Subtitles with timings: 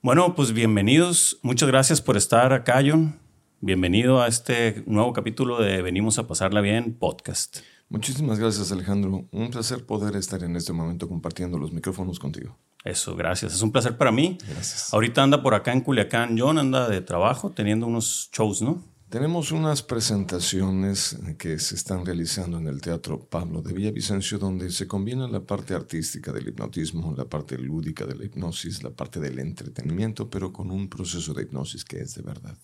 [0.00, 1.40] Bueno, pues bienvenidos.
[1.42, 3.18] Muchas gracias por estar acá, John.
[3.60, 7.58] Bienvenido a este nuevo capítulo de Venimos a pasarla bien podcast.
[7.88, 9.26] Muchísimas gracias, Alejandro.
[9.32, 12.56] Un placer poder estar en este momento compartiendo los micrófonos contigo.
[12.84, 13.54] Eso, gracias.
[13.54, 14.38] Es un placer para mí.
[14.48, 14.94] Gracias.
[14.94, 16.38] Ahorita anda por acá en Culiacán.
[16.38, 18.84] John anda de trabajo teniendo unos shows, ¿no?
[19.10, 24.86] Tenemos unas presentaciones que se están realizando en el Teatro Pablo de Villavicencio, donde se
[24.86, 29.38] combina la parte artística del hipnotismo, la parte lúdica de la hipnosis, la parte del
[29.38, 32.58] entretenimiento, pero con un proceso de hipnosis que es de verdad.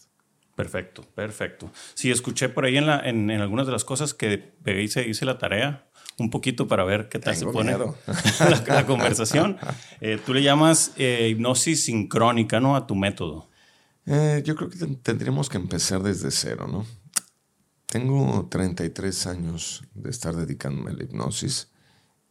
[0.54, 1.70] Perfecto, perfecto.
[1.94, 5.24] Sí, escuché por ahí en, la, en, en algunas de las cosas que hice, hice
[5.24, 5.88] la tarea
[6.18, 7.76] un poquito para ver qué tal Tengo se pone
[8.66, 9.56] la conversación.
[10.00, 12.76] Eh, tú le llamas eh, hipnosis sincrónica, ¿no?
[12.76, 13.48] A tu método.
[14.06, 16.84] Eh, yo creo que ten- tendríamos que empezar desde cero, ¿no?
[17.86, 21.68] Tengo 33 años de estar dedicándome a la hipnosis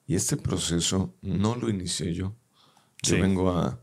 [0.06, 2.36] y este proceso no lo inicié yo.
[3.02, 3.22] Yo Sí.
[3.22, 3.80] vengo a,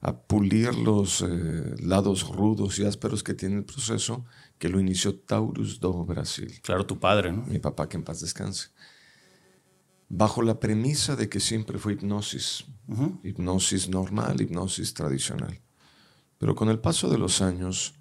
[0.00, 4.24] a pulir los eh, lados rudos y ásperos que tiene el proceso
[4.58, 7.44] que lo inició Taurus do Brasil, Claro, tu padre, ¿no?
[7.46, 8.68] mi papá que en paz descanse.
[10.08, 12.64] Bajo la premisa de que siempre fue hipnosis,
[13.22, 15.60] hipnosis normal, hipnosis tradicional.
[16.38, 17.94] Pero con el paso de los años,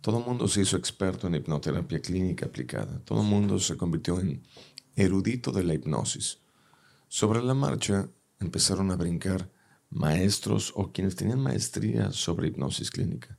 [0.00, 3.00] todo el mundo se hizo experto en hipnoterapia clínica aplicada.
[3.04, 4.42] Todo el mundo se convirtió en
[4.94, 6.38] erudito de la hipnosis.
[7.08, 8.08] Sobre la marcha
[8.40, 9.50] empezaron a brincar
[9.90, 13.38] maestros o quienes tenían maestría sobre hipnosis clínica,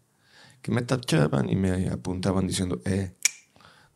[0.61, 3.16] que me tachaban y me apuntaban diciendo, eh,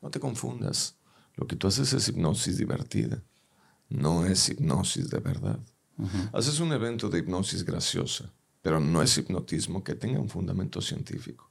[0.02, 0.98] no te confundas,
[1.36, 3.24] lo que tú haces es hipnosis divertida,
[3.90, 5.60] no es hipnosis de verdad.
[6.34, 11.50] Haces un evento de hipnosis graciosa, pero no es hipnotismo que tenga un fundamento científico.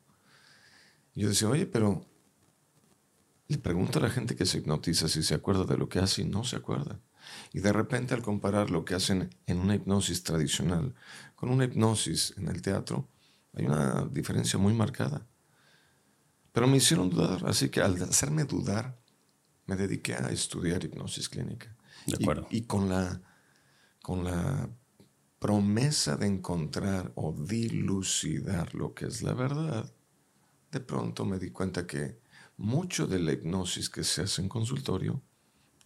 [1.15, 2.07] Y yo decía, oye, pero
[3.49, 6.23] le pregunto a la gente que se hipnotiza si se acuerda de lo que hace
[6.23, 7.01] y no se acuerda.
[7.53, 10.95] Y de repente al comparar lo que hacen en una hipnosis tradicional
[11.35, 13.09] con una hipnosis en el teatro,
[13.55, 15.27] hay una diferencia muy marcada.
[16.53, 18.99] Pero me hicieron dudar, así que al hacerme dudar,
[19.67, 21.75] me dediqué a estudiar hipnosis clínica.
[22.07, 22.47] De Y- acuerdo.
[22.51, 23.21] Y, con la
[24.03, 24.69] con la
[25.41, 29.93] promesa de encontrar o dilucidar lo que es la verdad,
[30.71, 32.21] de pronto me di cuenta que
[32.57, 35.21] mucho de la hipnosis que se hace en consultorio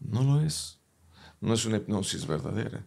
[0.00, 0.80] no lo es.
[1.40, 2.86] No es una hipnosis verdadera.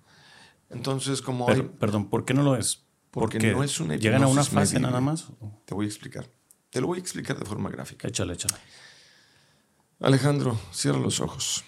[0.70, 2.84] Entonces, como Pero- hay- perdón, ¿por qué no lo es?
[3.12, 4.88] Porque no es una ¿Llegan a una hipnosis fase medible.
[4.90, 5.28] nada más?
[5.66, 6.30] te voy a explicar.
[6.70, 8.08] Te lo voy a explicar de forma gráfica.
[8.10, 8.56] Échale, échale.
[10.02, 11.64] Alejandro, cierra los ojos.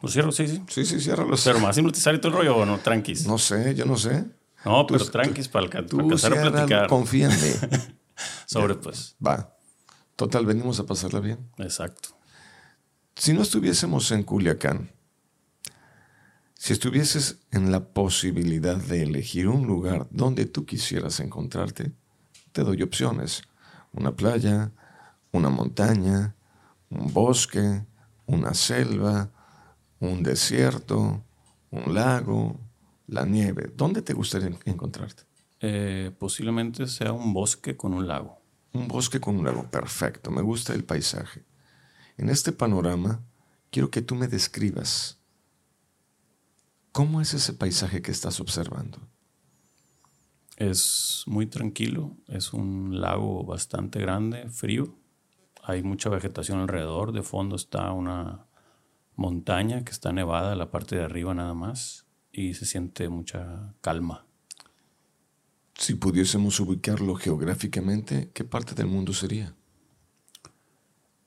[0.00, 0.30] ¿Lo cierro?
[0.32, 0.62] Sí, sí.
[0.68, 3.24] Sí, sí, cierra los Pero más hipnotizar y todo el rollo o no, tranquis.
[3.26, 4.24] No, No sé, yo no sé.
[4.62, 7.50] pero tú- tranquis para, alca- para alcanzar a platicar confía en mí.
[8.46, 9.16] sobre, pues.
[9.24, 9.54] Va.
[10.16, 11.38] Total, venimos a pasarla bien.
[11.58, 12.10] Exacto.
[13.16, 14.90] Si no estuviésemos en Culiacán,
[16.54, 21.92] si estuvieses en la posibilidad de elegir un lugar donde tú quisieras encontrarte,
[22.52, 23.42] te doy opciones.
[23.92, 24.72] Una playa,
[25.32, 26.34] una montaña,
[26.90, 27.84] un bosque,
[28.26, 29.30] una selva,
[30.00, 31.24] un desierto,
[31.70, 32.60] un lago,
[33.06, 33.72] la nieve.
[33.74, 35.24] ¿Dónde te gustaría encontrarte?
[35.60, 38.40] Eh, posiblemente sea un bosque con un lago.
[38.72, 39.70] Un bosque con un lago.
[39.70, 40.30] Perfecto.
[40.30, 41.44] Me gusta el paisaje.
[42.16, 43.24] En este panorama,
[43.70, 45.18] quiero que tú me describas
[46.92, 48.98] cómo es ese paisaje que estás observando.
[50.56, 54.96] Es muy tranquilo, es un lago bastante grande, frío.
[55.62, 58.47] Hay mucha vegetación alrededor, de fondo está una
[59.18, 64.26] montaña que está nevada, la parte de arriba nada más, y se siente mucha calma.
[65.74, 69.54] Si pudiésemos ubicarlo geográficamente, ¿qué parte del mundo sería?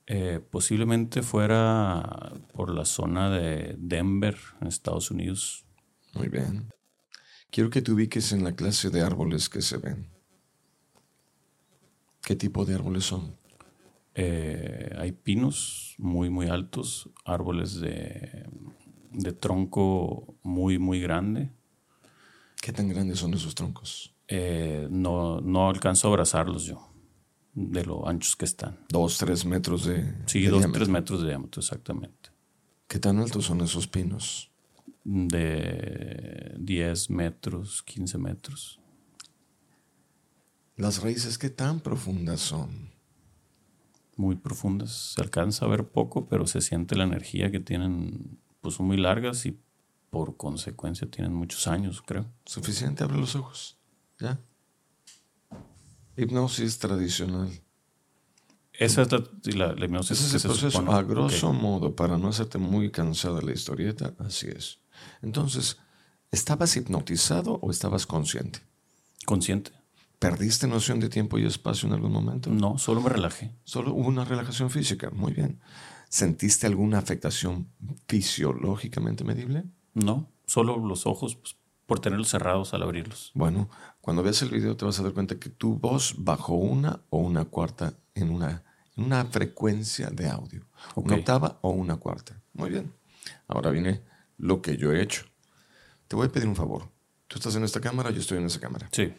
[0.07, 5.65] Eh, posiblemente fuera por la zona de Denver, en Estados Unidos.
[6.13, 6.69] Muy bien.
[7.49, 10.09] Quiero que te ubiques en la clase de árboles que se ven.
[12.21, 13.40] ¿Qué tipo de árboles son?
[14.15, 18.45] Eh, hay pinos muy, muy altos, árboles de,
[19.11, 21.51] de tronco muy, muy grande.
[22.61, 24.13] ¿Qué tan grandes son esos troncos?
[24.27, 26.93] Eh, no, no alcanzo a abrazarlos yo,
[27.53, 28.85] de lo anchos que están.
[28.89, 30.15] Dos, tres metros de.
[30.25, 30.79] Sí, de dos, diámetro.
[30.79, 32.29] tres metros de diámetro, exactamente.
[32.87, 34.51] ¿Qué tan altos son esos pinos?
[35.03, 38.79] De 10 metros, 15 metros.
[40.75, 42.91] Las raíces, ¿qué tan profundas son?
[44.21, 45.13] Muy profundas.
[45.15, 48.97] Se alcanza a ver poco, pero se siente la energía que tienen, pues son muy
[48.97, 49.59] largas y
[50.11, 52.25] por consecuencia tienen muchos años, creo.
[52.45, 53.79] Suficiente, abre los ojos.
[54.19, 54.39] ¿Ya?
[56.15, 57.49] Hipnosis tradicional.
[58.73, 59.23] Esa es la,
[59.55, 60.71] la, la hipnosis Ese es que el se proceso.
[60.79, 60.97] supone.
[60.97, 64.79] A grosso modo, para no hacerte muy cansada la historieta, así es.
[65.23, 65.77] Entonces,
[66.29, 68.59] ¿estabas hipnotizado o estabas consciente?
[69.25, 69.71] Consciente.
[70.21, 72.51] ¿Perdiste noción de tiempo y espacio en algún momento?
[72.51, 73.55] No, solo me relajé.
[73.63, 75.09] Solo hubo una relajación física.
[75.09, 75.59] Muy bien.
[76.09, 77.71] ¿Sentiste alguna afectación
[78.07, 79.63] fisiológicamente medible?
[79.95, 81.57] No, solo los ojos pues,
[81.87, 83.31] por tenerlos cerrados al abrirlos.
[83.33, 83.67] Bueno,
[83.99, 87.17] cuando veas el video te vas a dar cuenta que tu voz bajó una o
[87.17, 88.63] una cuarta en una,
[88.95, 90.67] en una frecuencia de audio.
[90.93, 92.39] Una octava o una cuarta.
[92.53, 92.93] Muy bien.
[93.47, 94.03] Ahora viene
[94.37, 95.25] lo que yo he hecho.
[96.07, 96.91] Te voy a pedir un favor.
[97.27, 98.87] Tú estás en esta cámara, yo estoy en esa cámara.
[98.91, 99.11] Sí.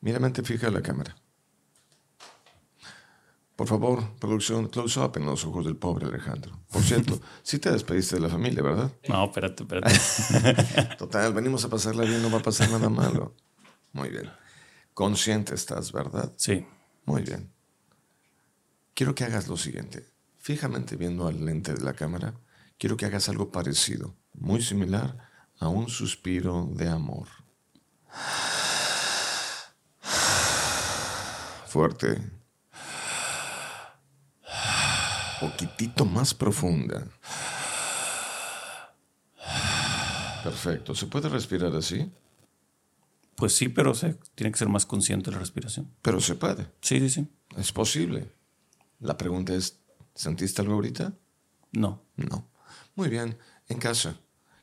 [0.00, 1.16] Mírame, fija a la cámara.
[3.60, 6.58] Por favor, producción, close up en los ojos del pobre Alejandro.
[6.72, 8.90] Por cierto, sí te despediste de la familia, ¿verdad?
[9.06, 10.96] No, espérate, espérate.
[10.98, 13.36] Total, venimos a pasarla bien, no va a pasar nada malo.
[13.92, 14.30] Muy bien.
[14.94, 16.32] Consciente estás, ¿verdad?
[16.36, 16.66] Sí.
[17.04, 17.52] Muy bien.
[18.94, 20.06] Quiero que hagas lo siguiente.
[20.38, 22.32] Fijamente viendo al lente de la cámara,
[22.78, 25.18] quiero que hagas algo parecido, muy similar
[25.58, 27.28] a un suspiro de amor.
[31.70, 32.20] Fuerte.
[35.40, 37.06] Poquitito más profunda.
[40.42, 40.96] Perfecto.
[40.96, 42.10] ¿Se puede respirar así?
[43.36, 45.94] Pues sí, pero se, tiene que ser más consciente de la respiración.
[46.02, 46.66] Pero se puede.
[46.80, 47.28] Sí, sí, sí.
[47.56, 48.32] Es posible.
[48.98, 49.78] La pregunta es,
[50.16, 51.12] ¿sentiste algo ahorita?
[51.70, 52.02] No.
[52.16, 52.50] No.
[52.96, 53.38] Muy bien.
[53.68, 54.16] En casa,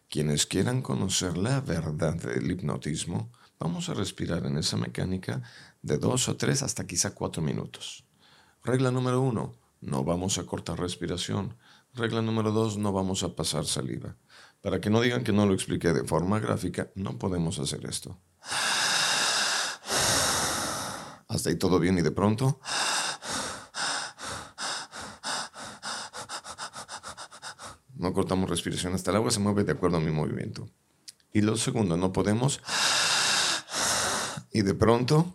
[0.09, 5.41] quienes quieran conocer la verdad del hipnotismo, vamos a respirar en esa mecánica
[5.87, 8.03] de dos o tres hasta quizá cuatro minutos.
[8.63, 11.55] Regla número uno, no vamos a cortar respiración.
[11.93, 14.15] Regla número dos, no vamos a pasar saliva.
[14.61, 18.19] Para que no digan que no lo expliqué de forma gráfica, no podemos hacer esto.
[21.29, 22.59] Hasta ahí todo bien y de pronto...
[27.95, 30.69] No cortamos respiración hasta el agua se mueve de acuerdo a mi movimiento.
[31.33, 32.61] Y lo segundo, no podemos...
[34.51, 35.33] Y de pronto...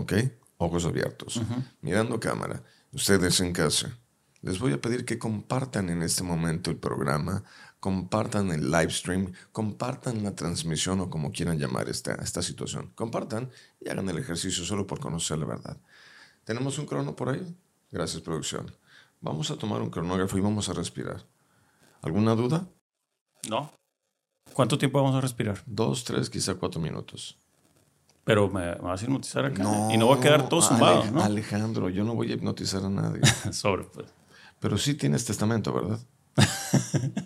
[0.00, 0.14] ¿Ok?
[0.56, 1.40] Ojos abiertos.
[1.82, 2.62] Mirando cámara.
[2.92, 3.98] Ustedes en casa.
[4.40, 7.44] Les voy a pedir que compartan en este momento el programa,
[7.78, 12.92] compartan el live stream, compartan la transmisión o como quieran llamar esta, esta situación.
[12.94, 15.76] Compartan y hagan el ejercicio solo por conocer la verdad.
[16.44, 17.54] ¿Tenemos un crono por ahí?
[17.90, 18.74] Gracias, producción.
[19.20, 21.26] Vamos a tomar un cronógrafo y vamos a respirar.
[22.00, 22.66] ¿Alguna duda?
[23.50, 23.70] No.
[24.54, 25.62] ¿Cuánto tiempo vamos a respirar?
[25.66, 27.38] Dos, tres, quizá cuatro minutos.
[28.24, 29.62] Pero me, vas a hipnotizar acá.
[29.92, 31.22] y no va a quedar todo zumbado, ¿no?
[31.22, 33.22] Alejandro, yo no voy a hipnotizar a nadie.
[33.52, 34.06] Sobre, pues.
[34.58, 35.98] Pero sí tienes testamento, ¿verdad?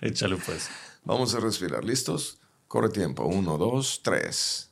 [0.00, 0.68] Échale, pues.
[1.04, 1.84] Vamos a respirar.
[1.84, 2.38] ¿Listos?
[2.68, 3.24] Corre tiempo.
[3.24, 4.70] Uno, dos, tres.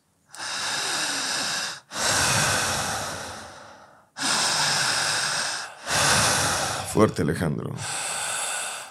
[6.92, 7.74] Fuerte, Alejandro.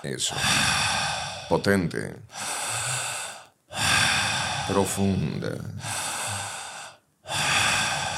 [0.04, 0.36] Eso.
[1.48, 2.16] Potente.
[4.68, 5.56] Profunda.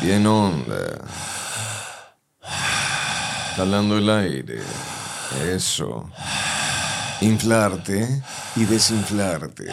[0.02, 1.02] Bien honda.
[3.56, 4.62] Jalando el aire.
[5.42, 6.10] Eso.
[7.22, 8.22] Inflarte
[8.56, 9.66] y desinflarte.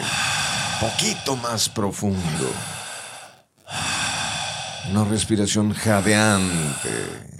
[0.79, 2.51] Poquito más profundo.
[4.89, 7.33] Una respiración jadeante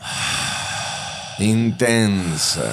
[1.39, 2.71] intensa,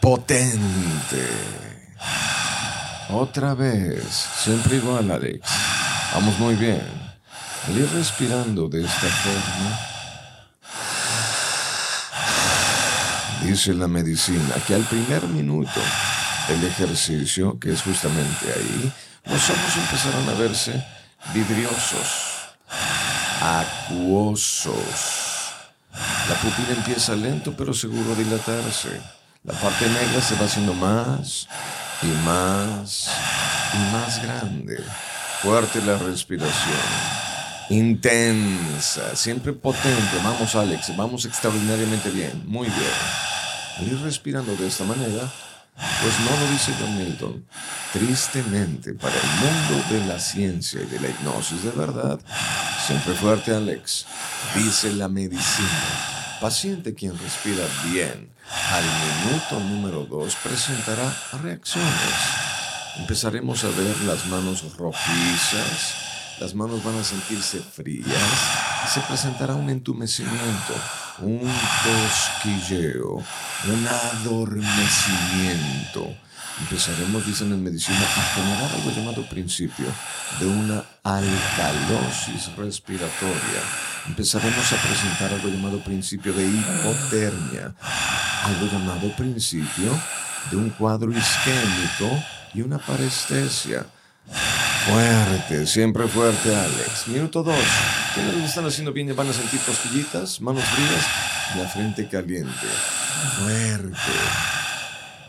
[0.00, 1.28] potente.
[3.10, 5.48] Otra vez, siempre igual, Alex.
[6.14, 6.82] Vamos muy bien.
[7.66, 9.78] Al ir respirando de esta forma,
[13.42, 15.80] dice la medicina que al primer minuto
[16.48, 18.92] del ejercicio, que es justamente ahí,
[19.24, 20.84] los ojos empezaron a verse
[21.34, 22.56] vidriosos,
[23.40, 25.26] acuosos
[26.28, 29.00] la pupila empieza lento pero seguro a dilatarse.
[29.44, 31.48] La parte negra se va haciendo más
[32.02, 33.10] y más
[33.74, 34.82] y más grande.
[35.42, 36.76] Fuerte la respiración.
[37.68, 40.16] Intensa, siempre potente.
[40.22, 42.42] Vamos Alex, vamos extraordinariamente bien.
[42.46, 43.90] Muy bien.
[43.90, 45.30] Ir respirando de esta manera,
[45.76, 47.44] pues no lo dice John Milton.
[47.92, 52.18] Tristemente, para el mundo de la ciencia y de la hipnosis de verdad,
[52.86, 54.06] siempre fuerte Alex,
[54.54, 56.15] dice la medicina.
[56.40, 58.30] Paciente quien respira bien
[58.70, 61.12] al minuto número 2 presentará
[61.42, 61.90] reacciones.
[62.98, 65.94] Empezaremos a ver las manos rojizas,
[66.38, 68.06] las manos van a sentirse frías
[68.84, 70.74] y se presentará un entumecimiento,
[71.20, 71.50] un
[71.84, 76.14] cosquilleo, un adormecimiento.
[76.60, 79.86] Empezaremos, dicen en medicina, a generar algo llamado principio
[80.40, 83.62] de una alcalosis respiratoria
[84.08, 87.74] empezaremos a presentar algo llamado principio de hipotermia,
[88.44, 89.90] algo llamado principio
[90.50, 92.22] de un cuadro isquémico
[92.54, 93.86] y una parestesia.
[94.86, 97.08] Fuerte, siempre fuerte, Alex.
[97.08, 97.56] Minuto dos.
[98.14, 101.06] ¿Quiénes lo están haciendo bien van a sentir cosquillitas, manos frías
[101.54, 102.66] y la frente caliente?
[103.40, 104.55] Fuerte.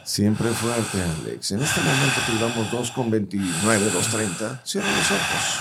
[0.08, 1.52] Siempre fuerte, Alex.
[1.52, 4.62] En este momento te damos 2,29, 2,30.
[4.64, 5.60] Cierra los ojos.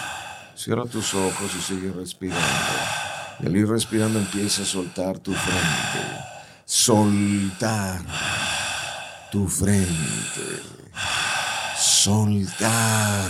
[0.55, 2.47] Cierra tus ojos y sigue respirando.
[3.41, 6.23] Y al ir respirando empieza a soltar tu frente.
[6.65, 8.03] Soltar
[9.33, 10.63] tu frente.
[11.77, 13.29] Soltar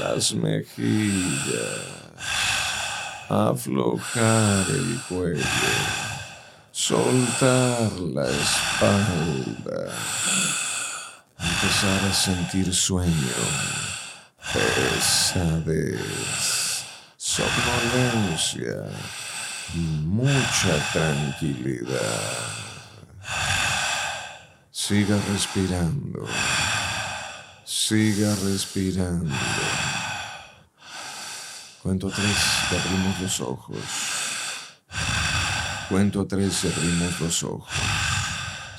[0.00, 1.36] las mejillas.
[3.28, 6.11] Aflojar el cuello.
[6.82, 9.94] Soltar la espalda.
[11.38, 13.38] Empezar a sentir sueño.
[14.52, 16.00] Pesadez.
[17.16, 18.90] Somnolencia.
[19.72, 22.00] Y mucha tranquilidad.
[24.72, 26.26] Siga respirando.
[27.64, 29.36] Siga respirando.
[31.80, 32.38] Cuento tres
[32.72, 34.11] y abrimos los ojos.
[35.92, 37.70] Cuento tres y abrimos los ojos.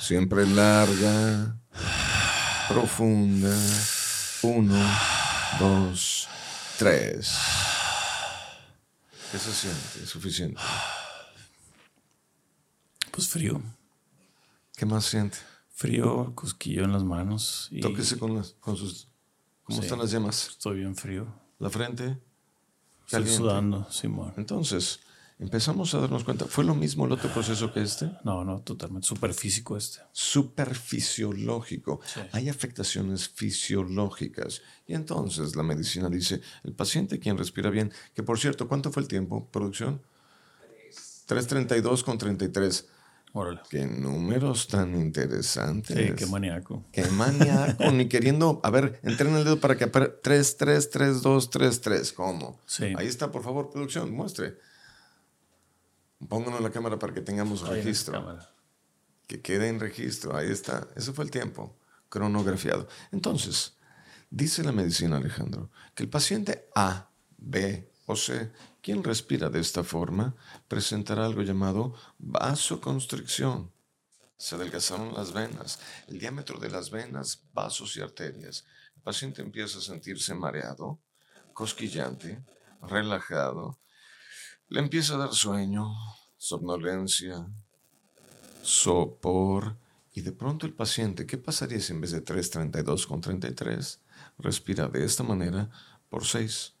[0.00, 1.56] Siempre larga,
[2.68, 3.56] profunda.
[4.42, 4.74] Uno,
[5.60, 6.26] dos,
[6.76, 7.38] tres.
[9.30, 10.02] ¿Qué se siente?
[10.02, 10.60] ¿Es suficiente?
[13.12, 13.62] Pues frío.
[14.76, 15.38] ¿Qué más siente?
[15.72, 17.68] Frío, cosquillo en las manos.
[17.70, 17.80] Y...
[17.80, 19.06] Tóquese con, las, con sus...
[19.62, 20.48] ¿Cómo están las llamas?
[20.48, 21.32] Estoy bien frío.
[21.60, 22.18] ¿La frente?
[23.06, 24.34] Estoy sudando, Simón.
[24.36, 24.98] Entonces,
[25.38, 26.44] empezamos a darnos cuenta.
[26.46, 28.10] ¿Fue lo mismo el otro proceso que este?
[28.24, 29.06] No, no, totalmente.
[29.06, 30.00] Superfísico este.
[30.12, 32.00] Superfisiológico.
[32.32, 34.62] Hay afectaciones fisiológicas.
[34.86, 39.02] Y entonces la medicina dice, el paciente quien respira bien, que por cierto, ¿cuánto fue
[39.02, 39.48] el tiempo?
[39.50, 40.02] ¿Producción?
[41.26, 42.88] 3.32 con 33.
[43.36, 43.60] Órale.
[43.68, 45.96] Qué números tan interesantes.
[45.96, 46.84] Sí, qué maníaco.
[46.92, 48.60] Qué maníaco, ni queriendo.
[48.62, 52.12] A ver, entren el dedo para que 3, 3, 3, 2, 3, 3.
[52.12, 52.60] ¿Cómo?
[52.64, 52.92] Sí.
[52.96, 54.56] Ahí está, por favor, producción, muestre.
[56.28, 58.38] Pónganos la cámara para que tengamos registro.
[59.26, 60.36] Que quede en registro.
[60.36, 60.88] Ahí está.
[60.96, 61.76] Ese fue el tiempo
[62.08, 62.86] cronografiado.
[63.10, 63.76] Entonces,
[64.30, 68.52] dice la medicina, Alejandro, que el paciente A, B o C
[68.84, 70.36] quien respira de esta forma
[70.68, 73.72] presentará algo llamado vasoconstricción.
[74.36, 78.66] Se adelgazaron las venas, el diámetro de las venas, vasos y arterias.
[78.94, 81.00] El paciente empieza a sentirse mareado,
[81.54, 82.44] cosquillante,
[82.82, 83.78] relajado.
[84.74, 85.94] Le empieza a dar sueño,
[86.36, 87.46] somnolencia,
[88.60, 89.76] sopor.
[90.12, 94.00] Y de pronto el paciente, ¿qué pasaría si en vez de 332 con 33
[94.38, 95.70] respira de esta manera
[96.08, 96.74] por 6?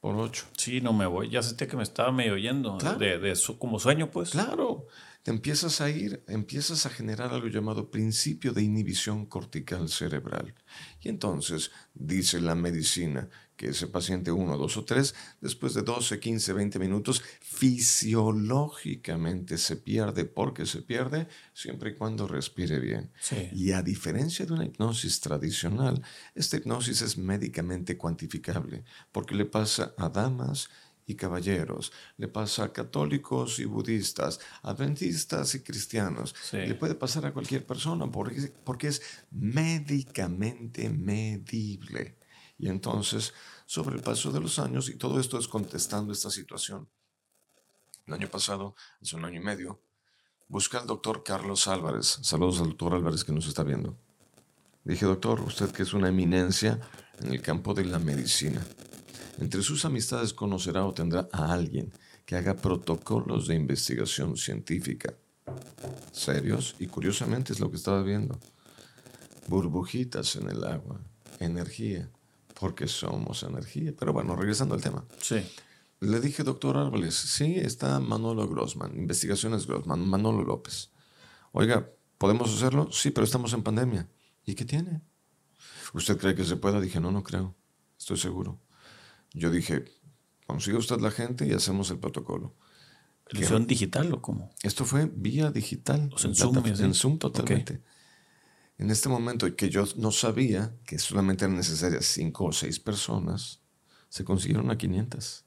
[0.00, 0.46] por ocho.
[0.56, 1.28] Sí, no me voy.
[1.28, 2.78] Ya sentía que me estaba medio yendo.
[2.78, 4.30] De, de como sueño, pues.
[4.30, 4.86] Claro.
[5.22, 10.54] Te empiezas a ir, empiezas a generar algo llamado principio de inhibición cortical cerebral.
[11.02, 13.28] Y entonces, dice la medicina,
[13.60, 19.76] que ese paciente 1, 2 o 3, después de 12, 15, 20 minutos, fisiológicamente se
[19.76, 23.12] pierde porque se pierde siempre y cuando respire bien.
[23.52, 26.02] Y a diferencia de una hipnosis tradicional,
[26.34, 30.70] esta hipnosis es médicamente cuantificable porque le pasa a damas
[31.04, 37.34] y caballeros, le pasa a católicos y budistas, adventistas y cristianos, le puede pasar a
[37.34, 42.19] cualquier persona porque, porque es médicamente medible.
[42.60, 43.32] Y entonces,
[43.64, 46.90] sobre el paso de los años, y todo esto es contestando esta situación,
[48.06, 49.80] el año pasado, hace un año y medio,
[50.46, 52.18] busca al doctor Carlos Álvarez.
[52.20, 53.96] Saludos al doctor Álvarez que nos está viendo.
[54.84, 56.78] Dije, doctor, usted que es una eminencia
[57.20, 58.62] en el campo de la medicina.
[59.38, 61.94] Entre sus amistades conocerá o tendrá a alguien
[62.26, 65.14] que haga protocolos de investigación científica.
[66.12, 68.38] Serios y curiosamente es lo que estaba viendo.
[69.46, 71.00] Burbujitas en el agua,
[71.38, 72.10] energía,
[72.60, 73.94] porque somos energía.
[73.98, 75.04] Pero bueno, regresando al tema.
[75.20, 75.42] Sí.
[76.00, 80.90] Le dije, doctor Árboles, sí, está Manolo Grossman, Investigaciones Grossman, Manolo López.
[81.52, 82.92] Oiga, ¿podemos hacerlo?
[82.92, 84.08] Sí, pero estamos en pandemia.
[84.44, 85.00] ¿Y qué tiene?
[85.94, 86.80] ¿Usted cree que se pueda?
[86.80, 87.56] Dije, no, no creo.
[87.98, 88.60] Estoy seguro.
[89.32, 89.84] Yo dije,
[90.46, 92.54] consiga usted la gente y hacemos el protocolo.
[93.30, 94.50] ¿Lo digital o cómo?
[94.62, 96.10] Esto fue vía digital.
[96.12, 97.82] O en, Zoom, en Zoom totalmente
[98.80, 103.60] en este momento que yo no sabía que solamente eran necesarias cinco o seis personas,
[104.08, 105.44] se consiguieron a 500.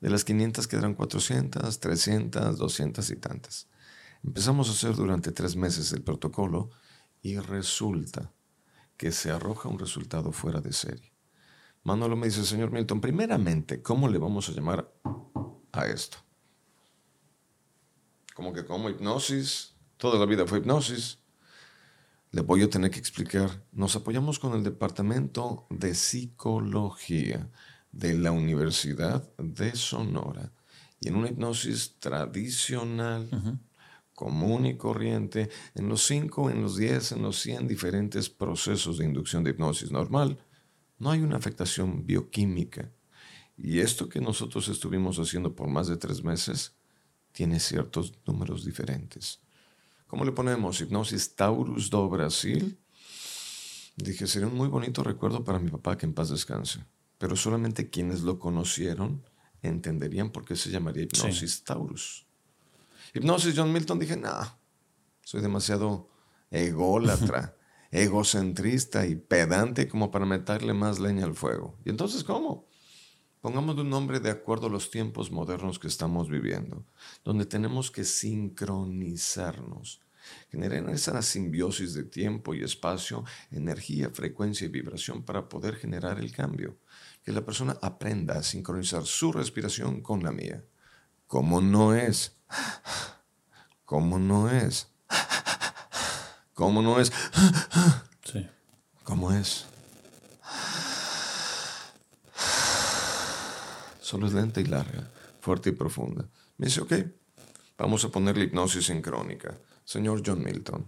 [0.00, 3.68] De las 500 quedaron 400, 300, 200 y tantas.
[4.24, 6.70] Empezamos a hacer durante tres meses el protocolo
[7.22, 8.32] y resulta
[8.96, 11.12] que se arroja un resultado fuera de serie.
[11.84, 14.92] Manolo me dice, señor Milton, primeramente, ¿cómo le vamos a llamar
[15.70, 16.18] a esto?
[18.34, 21.21] Como que como hipnosis, toda la vida fue hipnosis.
[22.32, 23.62] Le voy a tener que explicar.
[23.72, 27.50] Nos apoyamos con el Departamento de Psicología
[27.92, 30.50] de la Universidad de Sonora
[30.98, 33.28] y en una hipnosis tradicional,
[34.14, 39.04] común y corriente, en los 5, en los 10, en los 100 diferentes procesos de
[39.04, 40.38] inducción de hipnosis normal,
[40.98, 42.90] no hay una afectación bioquímica.
[43.58, 46.74] Y esto que nosotros estuvimos haciendo por más de tres meses
[47.32, 49.41] tiene ciertos números diferentes.
[50.12, 50.78] ¿Cómo le ponemos?
[50.78, 52.78] Hipnosis Taurus do Brasil.
[53.96, 56.84] Dije, sería un muy bonito recuerdo para mi papá que en paz descanse.
[57.16, 59.24] Pero solamente quienes lo conocieron
[59.62, 62.26] entenderían por qué se llamaría Hipnosis Taurus.
[63.14, 64.28] Hipnosis John Milton, dije, no,
[65.22, 66.10] soy demasiado
[66.50, 67.56] ególatra,
[67.90, 71.78] egocentrista y pedante como para meterle más leña al fuego.
[71.86, 72.68] ¿Y entonces cómo?
[73.42, 76.86] Pongamos un nombre de acuerdo a los tiempos modernos que estamos viviendo,
[77.24, 80.00] donde tenemos que sincronizarnos,
[80.48, 86.30] generar esa simbiosis de tiempo y espacio, energía, frecuencia y vibración para poder generar el
[86.30, 86.78] cambio.
[87.24, 90.64] Que la persona aprenda a sincronizar su respiración con la mía.
[91.26, 92.36] ¿Cómo no es?
[93.84, 94.86] ¿Cómo no es?
[96.54, 97.12] ¿Cómo no es?
[98.24, 98.46] Sí.
[99.02, 99.66] ¿Cómo es?
[104.12, 106.28] Solo es lenta y larga, fuerte y profunda.
[106.58, 106.92] Me dice, ok,
[107.78, 109.58] vamos a ponerle hipnosis sincrónica.
[109.86, 110.86] Señor John Milton,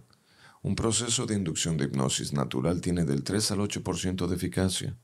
[0.61, 4.95] un proceso de inducción de hipnosis natural tiene del 3 al 8% de eficacia,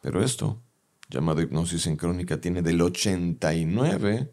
[0.00, 0.62] pero esto,
[1.10, 4.32] llamado hipnosis sincrónica, tiene del 89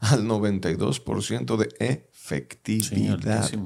[0.00, 3.46] al 92% de efectividad.
[3.46, 3.58] Sí,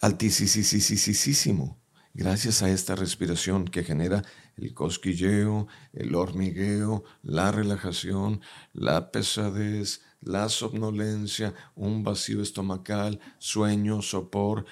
[0.00, 1.78] altísimo.
[2.12, 4.24] Gracias a esta respiración que genera
[4.56, 8.40] el cosquilleo, el hormigueo, la relajación,
[8.72, 14.64] la pesadez, la somnolencia, un vacío estomacal, sueño, sopor,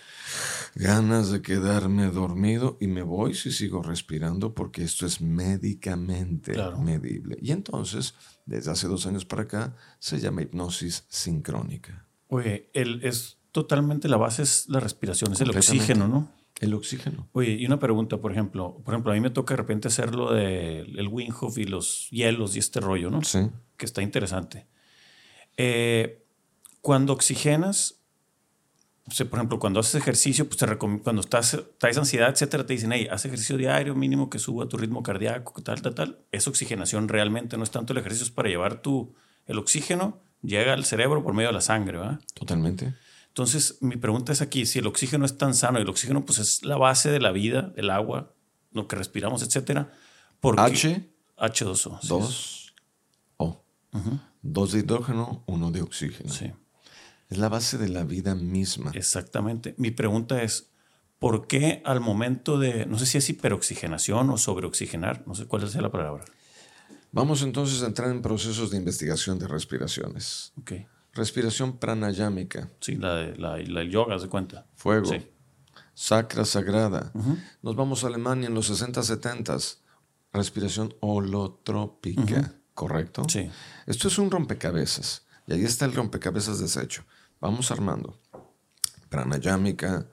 [0.74, 7.38] ganas de quedarme dormido y me voy si sigo respirando porque esto es médicamente medible.
[7.40, 8.14] Y entonces,
[8.46, 12.06] desde hace dos años para acá, se llama hipnosis sincrónica.
[12.28, 16.41] Oye, el, es totalmente la base es la respiración, es el oxígeno, ¿no?
[16.62, 17.28] El oxígeno.
[17.32, 20.14] Oye, y una pregunta, por ejemplo, por ejemplo, a mí me toca de repente hacer
[20.14, 23.20] lo del el Winghoff y los hielos y este rollo, ¿no?
[23.24, 23.50] Sí.
[23.76, 24.68] Que está interesante.
[25.56, 26.24] Eh,
[26.80, 28.00] cuando oxigenas,
[29.28, 33.08] por ejemplo, cuando haces ejercicio, pues te cuando estás, traes ansiedad, etcétera, te dicen, hey,
[33.10, 36.18] haz ejercicio diario mínimo que suba tu ritmo cardíaco, tal, tal, tal.
[36.30, 40.74] Es oxigenación realmente, no es tanto el ejercicio, es para llevar tu, el oxígeno, llega
[40.74, 42.20] al cerebro por medio de la sangre, ¿verdad?
[42.34, 42.94] Totalmente.
[43.32, 46.62] Entonces, mi pregunta es aquí, si el oxígeno es tan sano, el oxígeno pues es
[46.64, 48.34] la base de la vida, el agua,
[48.72, 49.90] lo que respiramos, etcétera,
[50.38, 52.00] ¿por H, H2O.
[52.02, 52.74] Dos
[53.38, 53.64] O.
[54.42, 56.30] Dos de hidrógeno, uno de oxígeno.
[56.30, 56.52] Sí.
[57.30, 58.90] Es la base de la vida misma.
[58.92, 59.74] Exactamente.
[59.78, 60.68] Mi pregunta es,
[61.18, 65.62] ¿por qué al momento de, no sé si es hiperoxigenación o sobreoxigenar, no sé cuál
[65.62, 66.26] es la palabra?
[67.12, 70.52] Vamos entonces a entrar en procesos de investigación de respiraciones.
[70.60, 70.86] Okay.
[71.14, 72.70] Respiración pranayámica.
[72.80, 74.66] Sí, la, de, la, la yoga, se cuenta.
[74.74, 75.06] Fuego.
[75.06, 75.26] Sí.
[75.94, 77.12] Sacra sagrada.
[77.62, 79.56] Nos vamos a Alemania en los 60, 70.
[80.32, 82.54] Respiración holotrópica.
[82.74, 83.24] ¿Correcto?
[83.28, 83.50] Sí.
[83.86, 85.26] Esto es un rompecabezas.
[85.46, 87.04] Y ahí está el rompecabezas deshecho.
[87.40, 88.18] Vamos armando.
[89.10, 90.06] Pranayámica,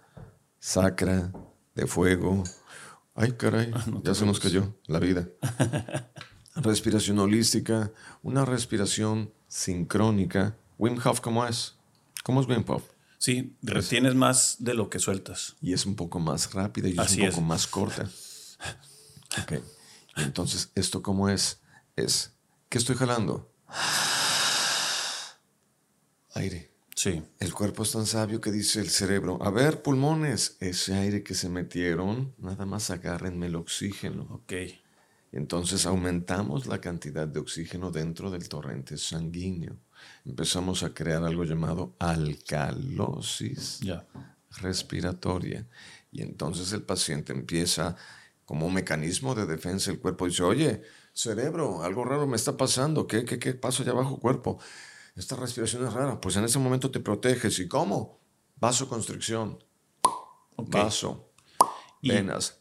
[0.60, 1.32] sacra,
[1.76, 2.44] de fuego.
[3.16, 5.30] Ay, caray, ah, ya se nos cayó la vida.
[6.56, 11.76] respiración holística, una respiración sincrónica Wim Hof, ¿cómo es?
[12.24, 12.84] ¿Cómo es Wim Hof?
[13.18, 15.58] Sí, retienes más de lo que sueltas.
[15.62, 18.10] Y es un poco más rápida y es un poco más corta.
[19.44, 19.62] Ok.
[20.16, 21.60] Entonces, ¿esto cómo es?
[21.98, 22.34] Es,
[22.70, 23.52] ¿qué estoy jalando?
[26.36, 26.72] Aire.
[26.96, 27.24] Sí.
[27.40, 31.36] El cuerpo es tan sabio que dice el cerebro, a ver, pulmones, ese aire que
[31.36, 34.24] se metieron, nada más agárrenme el oxígeno.
[34.32, 34.54] Ok.
[35.34, 39.78] Entonces aumentamos la cantidad de oxígeno dentro del torrente sanguíneo
[40.26, 43.80] empezamos a crear algo llamado alcalosis
[44.62, 45.68] respiratoria.
[46.12, 47.96] Y entonces el paciente empieza
[48.46, 50.26] como un mecanismo de defensa del cuerpo.
[50.26, 50.82] Dice, oye,
[51.14, 53.06] cerebro, algo raro me está pasando.
[53.06, 54.60] ¿Qué, qué, qué pasa allá abajo, cuerpo?
[55.16, 56.20] Esta respiración es rara.
[56.20, 57.60] Pues en ese momento te proteges.
[57.60, 58.20] ¿Y cómo?
[58.56, 59.64] Vasoconstricción.
[60.58, 61.32] Vaso.
[62.02, 62.60] Venas.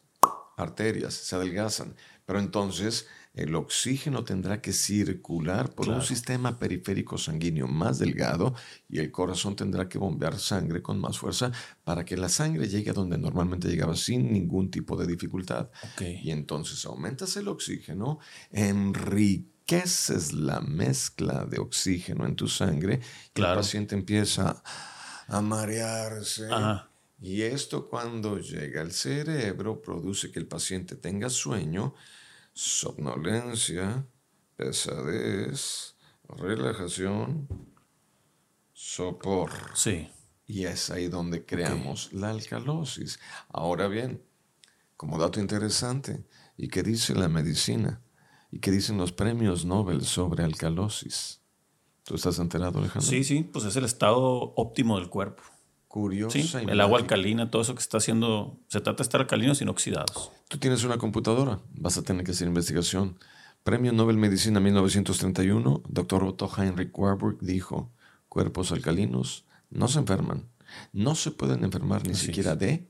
[0.57, 1.15] Arterias.
[1.15, 1.97] Se adelgazan.
[2.27, 3.07] Pero entonces
[3.39, 8.55] el oxígeno tendrá que circular por un sistema periférico sanguíneo más delgado
[8.89, 11.53] y el corazón tendrá que bombear sangre con más fuerza
[11.85, 15.71] para que la sangre llegue a donde normalmente llegaba sin ningún tipo de dificultad.
[16.01, 18.19] Y entonces aumentas el oxígeno,
[18.51, 23.01] enriqueces la mezcla de oxígeno en tu sangre
[23.35, 24.63] y el paciente empieza
[25.29, 26.49] a marearse.
[27.21, 31.95] Y esto cuando llega al cerebro produce que el paciente tenga sueño,
[32.59, 34.05] somnolencia,
[34.57, 35.95] pesadez,
[36.29, 37.47] relajación,
[38.73, 39.53] sopor.
[39.75, 40.09] Sí.
[40.45, 43.21] Y es ahí donde creamos la alcalosis.
[43.49, 44.25] Ahora bien,
[44.97, 48.03] como dato interesante, ¿y qué dice la medicina?
[48.51, 51.41] ¿Y qué dicen los premios Nobel sobre alcalosis?
[52.03, 53.09] ¿Tú estás enterado, Alejandro?
[53.09, 55.45] Sí, sí, pues es el estado óptimo del cuerpo.
[55.89, 56.39] Curioso.
[56.39, 59.71] Sí, el agua alcalina, todo eso que está haciendo, se trata de estar alcalinos sin
[59.71, 60.31] oxidados.
[60.49, 63.19] Tú tienes una computadora, vas a tener que hacer investigación.
[63.65, 67.91] Premio Nobel Medicina 1931, doctor Otto Heinrich Warburg dijo,
[68.29, 70.49] cuerpos alcalinos no se enferman,
[70.93, 72.87] no se pueden enfermar ni siquiera de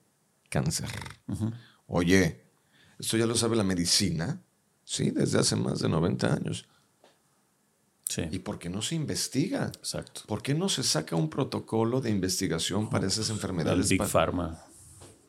[0.49, 0.89] cáncer.
[1.87, 2.45] Oye,
[2.99, 4.43] esto ya lo sabe la medicina,
[4.85, 6.67] sí, desde hace más de 90 años.
[8.09, 8.23] Sí.
[8.31, 9.67] ¿Y por qué no se investiga?
[9.67, 10.23] Exacto.
[10.27, 13.91] ¿Por qué no se saca un protocolo de investigación para esas enfermedades?
[13.91, 14.59] El Big Pharma.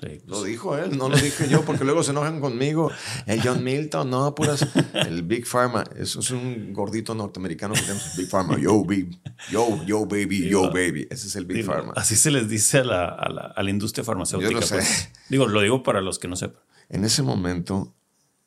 [0.02, 2.90] Sí, Lo dijo él, no lo dije yo, porque luego se enojan conmigo.
[3.26, 4.66] El John Milton, no, puras.
[4.94, 8.16] El Big Pharma, eso es un gordito norteamericano que tenemos.
[8.16, 9.20] Big Pharma, yo, baby,
[9.52, 11.06] yo, yo, baby, yo, baby.
[11.10, 11.92] Ese es el Big Digo, Pharma.
[11.98, 14.52] Así se les dice a la, a la- a la industria farmacéutica.
[14.52, 14.76] Yo lo sé.
[14.76, 15.10] pues.
[15.28, 16.62] Digo, lo digo para los que no sepan.
[16.88, 17.94] En ese momento,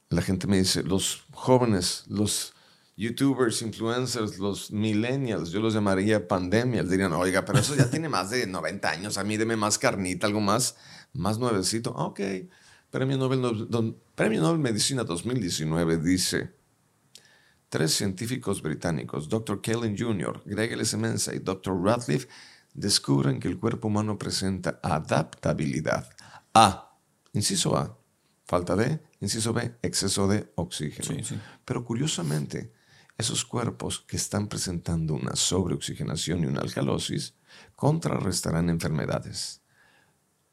[0.08, 2.51] la gente me dice, los jóvenes, los
[2.96, 8.30] youtubers, influencers, los millennials, yo los llamaría pandemias, dirían, oiga, pero eso ya tiene más
[8.30, 10.76] de 90 años, a mí deme más carnita, algo más,
[11.12, 11.90] más nuevecito.
[11.92, 12.20] Ok,
[12.90, 16.52] Premio Nobel, no- don- Premio Nobel Medicina 2019 dice,
[17.68, 19.60] tres científicos británicos, Dr.
[19.62, 20.82] Kellen Jr., Greg L.
[20.98, 21.82] Mensa y Dr.
[21.82, 22.28] Radcliffe,
[22.74, 26.08] descubren que el cuerpo humano presenta adaptabilidad
[26.54, 26.94] a,
[27.32, 27.98] inciso A,
[28.44, 31.04] falta de, inciso B, exceso de oxígeno.
[31.08, 31.38] Sí, sí.
[31.64, 32.72] Pero curiosamente,
[33.18, 37.34] esos cuerpos que están presentando una sobreoxigenación y una alcalosis
[37.76, 39.62] contrarrestarán enfermedades,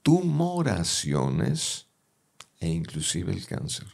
[0.02, 1.88] tumoraciones
[2.60, 3.88] e inclusive el cáncer.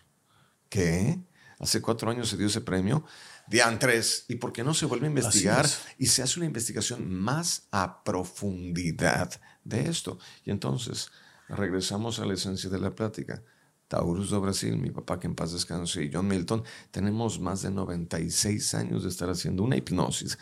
[0.69, 1.23] ¿Qué?
[1.59, 3.05] Hace cuatro años se dio ese premio.
[3.47, 4.25] Diantres.
[4.27, 5.81] ¿Y por qué no se vuelve a investigar es.
[5.97, 10.19] y se hace una investigación más a profundidad de esto?
[10.43, 11.11] Y entonces
[11.47, 13.43] regresamos a la esencia de la plática.
[13.87, 17.71] Taurus do Brasil, mi papá que en paz descanse, y John Milton, tenemos más de
[17.71, 20.37] 96 años de estar haciendo una hipnosis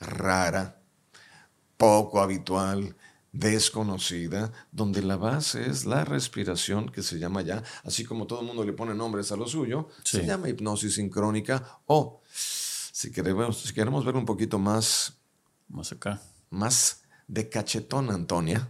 [0.00, 0.82] rara,
[1.76, 2.96] poco habitual,
[3.32, 8.46] desconocida, donde la base es la respiración, que se llama ya, así como todo el
[8.46, 13.72] mundo le pone nombres a lo suyo, se llama hipnosis sincrónica o, si queremos, si
[13.72, 15.16] queremos ver un poquito más,
[15.68, 16.20] Más acá.
[16.50, 18.68] más de cachetón, Antonia,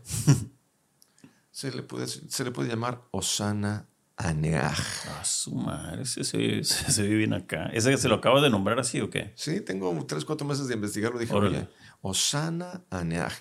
[1.51, 3.87] se, le puede, se le puede llamar Osana
[4.29, 4.79] Aneaj.
[5.21, 7.67] A su madre, ese se, se, se ve bien acá.
[7.73, 9.33] ¿Ese se lo acaba de nombrar así o qué?
[9.37, 11.19] Sí, tengo tres, cuatro meses de investigarlo.
[11.19, 11.59] Dije, Órale.
[11.59, 11.69] oye,
[12.03, 13.33] Osana Aneaj.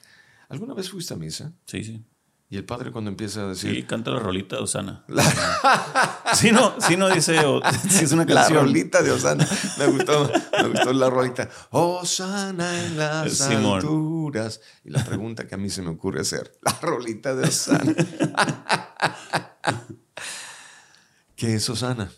[0.50, 1.52] ¿Alguna vez fuiste a misa?
[1.66, 2.04] Sí, sí.
[2.52, 5.06] Y el padre cuando empieza a Sí, decir, canta la rolita de Osana.
[6.34, 7.38] sí, no, sí, no dice.
[7.46, 8.66] o- sí, es una la canción.
[8.66, 9.48] rolita de Osana.
[9.78, 10.32] Me gustó,
[10.64, 11.48] me gustó la rolita.
[11.70, 13.76] Osana en las Simón.
[13.76, 14.62] alturas.
[14.84, 17.94] Y la pregunta que a mí se me ocurre hacer, la rolita de Osana.
[21.40, 22.12] ¿Qué es Osana?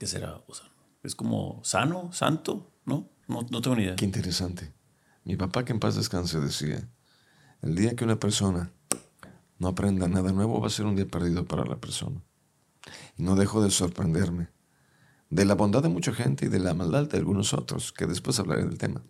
[0.00, 0.42] ¿Qué será?
[0.48, 0.72] Osana?
[1.04, 3.08] Es como sano, santo, ¿no?
[3.28, 3.94] No, no tengo ni idea.
[3.94, 4.74] Qué interesante.
[5.22, 6.88] Mi papá, que en paz descanse, decía,
[7.62, 8.72] el día que una persona
[9.60, 12.20] no aprenda nada nuevo va a ser un día perdido para la persona.
[13.16, 14.48] Y no dejo de sorprenderme
[15.30, 18.40] de la bondad de mucha gente y de la maldad de algunos otros, que después
[18.40, 19.04] hablaré del tema.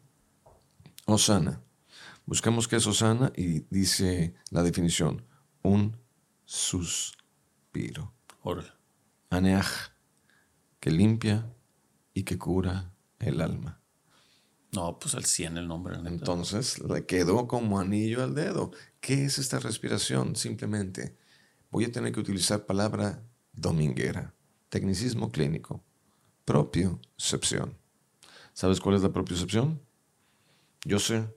[1.07, 1.63] Osana.
[2.27, 5.25] Buscamos qué es Osana y dice la definición,
[5.63, 5.97] un
[6.45, 8.13] suspiro.
[8.43, 8.74] Órale.
[9.35, 9.67] Aneaj,
[10.81, 11.53] que limpia
[12.13, 13.81] y que cura el alma.
[14.73, 15.97] No, pues al 100 el nombre.
[16.05, 18.73] Entonces le quedó como anillo al dedo.
[19.01, 20.35] ¿Qué es esta respiración?
[20.35, 21.17] Simplemente
[21.71, 24.35] voy a tener que utilizar palabra dominguera,
[24.69, 25.85] tecnicismo clínico,
[26.45, 27.77] propiocepción.
[28.53, 29.81] ¿Sabes cuál es la propiocepción?
[30.85, 31.29] Yo sé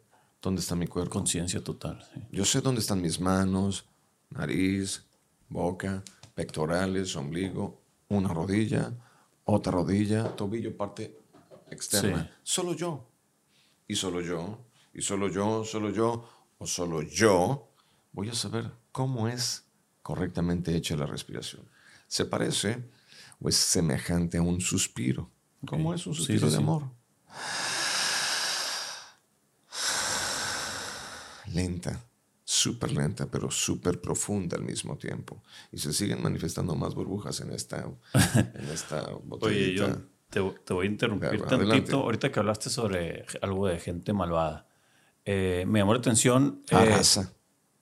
[0.41, 1.11] dónde está mi cuerpo.
[1.11, 2.03] Conciencia total.
[2.13, 2.21] sí.
[2.31, 3.85] Yo sé dónde están mis manos,
[4.29, 5.05] nariz,
[5.47, 6.03] boca,
[6.35, 8.93] pectorales, ombligo, una rodilla,
[9.45, 11.17] otra rodilla, tobillo, parte
[11.69, 12.23] externa.
[12.23, 12.29] Sí.
[12.43, 13.07] Solo yo.
[13.87, 17.69] Y solo yo, y solo yo, solo yo, o solo yo,
[18.11, 19.65] voy a saber cómo es
[20.01, 21.69] correctamente hecha la respiración.
[22.07, 22.83] Se parece
[23.39, 25.29] o es semejante a un suspiro.
[25.65, 26.83] ¿Cómo es un suspiro sí, de amor?
[31.53, 32.06] lenta,
[32.73, 35.41] súper lenta, pero súper profunda al mismo tiempo.
[35.71, 37.85] Y se siguen manifestando más burbujas en esta,
[38.35, 39.87] en esta Oye, botellita.
[39.87, 41.65] yo te, te voy a interrumpir Claro, tantito.
[41.71, 41.91] adelante.
[41.93, 44.67] Ahorita que hablaste sobre algo de gente malvada.
[45.25, 47.33] Eh, me llamó la atención eh, Arrasa.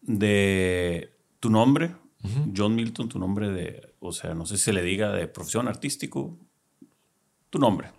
[0.01, 1.95] de tu nombre,
[2.55, 5.67] John Milton, tu nombre de, o sea, no sé si se le diga de profesión
[5.67, 6.39] artístico,
[7.51, 7.91] tu nombre.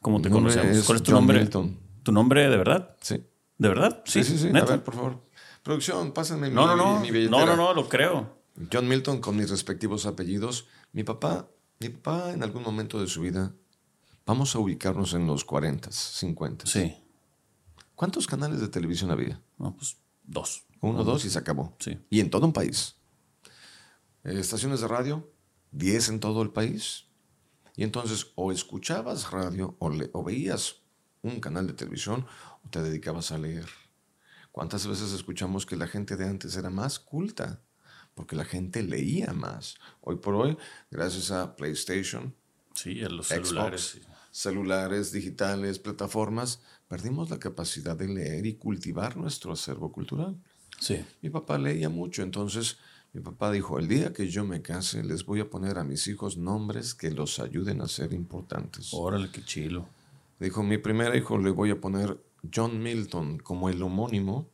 [0.00, 0.84] ¿Cómo te conocemos?
[0.86, 1.38] ¿Cuál es tu nombre?
[1.40, 1.78] Milton.
[2.04, 2.96] ¿Tu nombre de verdad?
[3.00, 3.24] Sí.
[3.58, 4.02] ¿De verdad?
[4.04, 4.48] Sí, sí, sí.
[4.54, 5.20] A ver, por favor.
[5.66, 7.28] Producción, pásenme no, mi, no, no.
[7.28, 8.38] No, no, no, lo creo.
[8.72, 10.68] John Milton con mis respectivos apellidos.
[10.92, 11.48] Mi papá,
[11.80, 13.52] mi papá en algún momento de su vida,
[14.24, 16.66] vamos a ubicarnos en los 40, 50.
[16.66, 16.94] Sí.
[17.96, 19.42] ¿Cuántos canales de televisión había?
[19.58, 20.62] No, pues dos.
[20.82, 21.74] Uno, dos y se acabó.
[21.80, 21.98] Sí.
[22.10, 22.94] Y en todo un país.
[24.22, 25.28] Eh, estaciones de radio,
[25.72, 27.06] 10 en todo el país.
[27.74, 30.76] Y entonces o escuchabas radio o, o veías
[31.22, 32.24] un canal de televisión
[32.64, 33.66] o te dedicabas a leer.
[34.56, 37.60] ¿Cuántas veces escuchamos que la gente de antes era más culta?
[38.14, 39.74] Porque la gente leía más.
[40.00, 40.56] Hoy por hoy,
[40.90, 42.34] gracias a PlayStation,
[42.72, 49.52] sí, a los celulares, celulares digitales, plataformas, perdimos la capacidad de leer y cultivar nuestro
[49.52, 50.42] acervo cultural.
[50.80, 51.04] Sí.
[51.20, 52.78] Mi papá leía mucho, entonces
[53.12, 56.06] mi papá dijo, el día que yo me case, les voy a poner a mis
[56.06, 58.88] hijos nombres que los ayuden a ser importantes.
[58.94, 59.86] Órale, qué chilo.
[60.40, 62.18] Dijo, mi primer hijo le voy a poner
[62.54, 64.50] John Milton como el homónimo,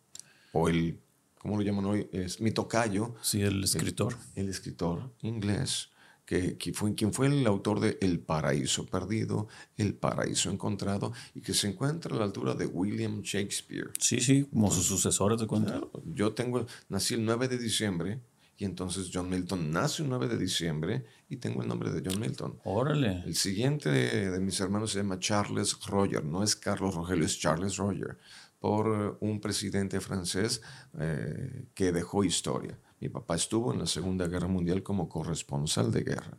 [0.52, 1.00] o el,
[1.38, 2.08] ¿cómo lo llaman hoy?
[2.12, 3.14] Es mi tocayo.
[3.22, 4.16] Sí, el escritor.
[4.34, 5.90] El, escritor inglés,
[6.24, 11.54] que, fue, quien fue el autor de El Paraíso Perdido, El Paraíso Encontrado, y que
[11.54, 13.90] se encuentra a la altura de William Shakespeare.
[13.98, 15.80] Sí, sí, como sus sucesores de cuenta.
[16.04, 18.20] Yo tengo, nací el 9 de diciembre,
[18.62, 22.20] y entonces John Milton nace el 9 de diciembre y tengo el nombre de John
[22.20, 22.60] Milton.
[22.62, 23.24] Órale.
[23.26, 26.24] El siguiente de, mis hermanos se llama Charles Roger.
[26.24, 28.18] No es Carlos Rogelio, es Charles Roger.
[28.60, 30.62] Por un presidente francés
[30.96, 32.78] eh, que dejó historia.
[33.00, 36.38] Mi papá estuvo en la Segunda Guerra Mundial como corresponsal de guerra.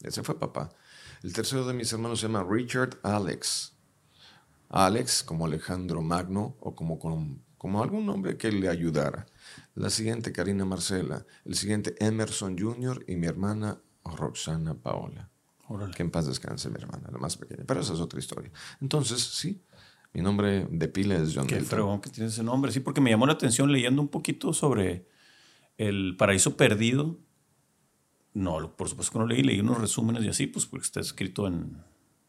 [0.00, 0.68] Ese fue papá.
[1.22, 3.76] El tercero de mis hermanos se llama Richard Alex.
[4.68, 9.26] Alex como Alejandro Magno o como, como, como algún nombre que le ayudara
[9.74, 13.04] la siguiente Karina Marcela, el siguiente Emerson Jr.
[13.08, 15.28] y mi hermana Roxana Paola.
[15.96, 17.64] Que en paz descanse mi hermana, la más pequeña.
[17.66, 18.50] Pero esa es otra historia.
[18.82, 19.62] Entonces, sí,
[20.12, 22.70] mi nombre de pila es John Qué fregón que tiene ese nombre.
[22.72, 25.08] Sí, porque me llamó la atención leyendo un poquito sobre
[25.78, 27.18] el paraíso perdido.
[28.34, 31.46] No, por supuesto que no leí, leí unos resúmenes y así, pues porque está escrito
[31.46, 31.82] en,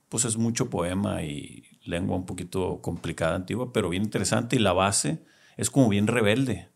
[0.07, 4.71] pues es mucho poema y lengua un poquito complicada, antigua, pero bien interesante y la
[4.71, 5.23] base
[5.57, 6.72] es como bien rebelde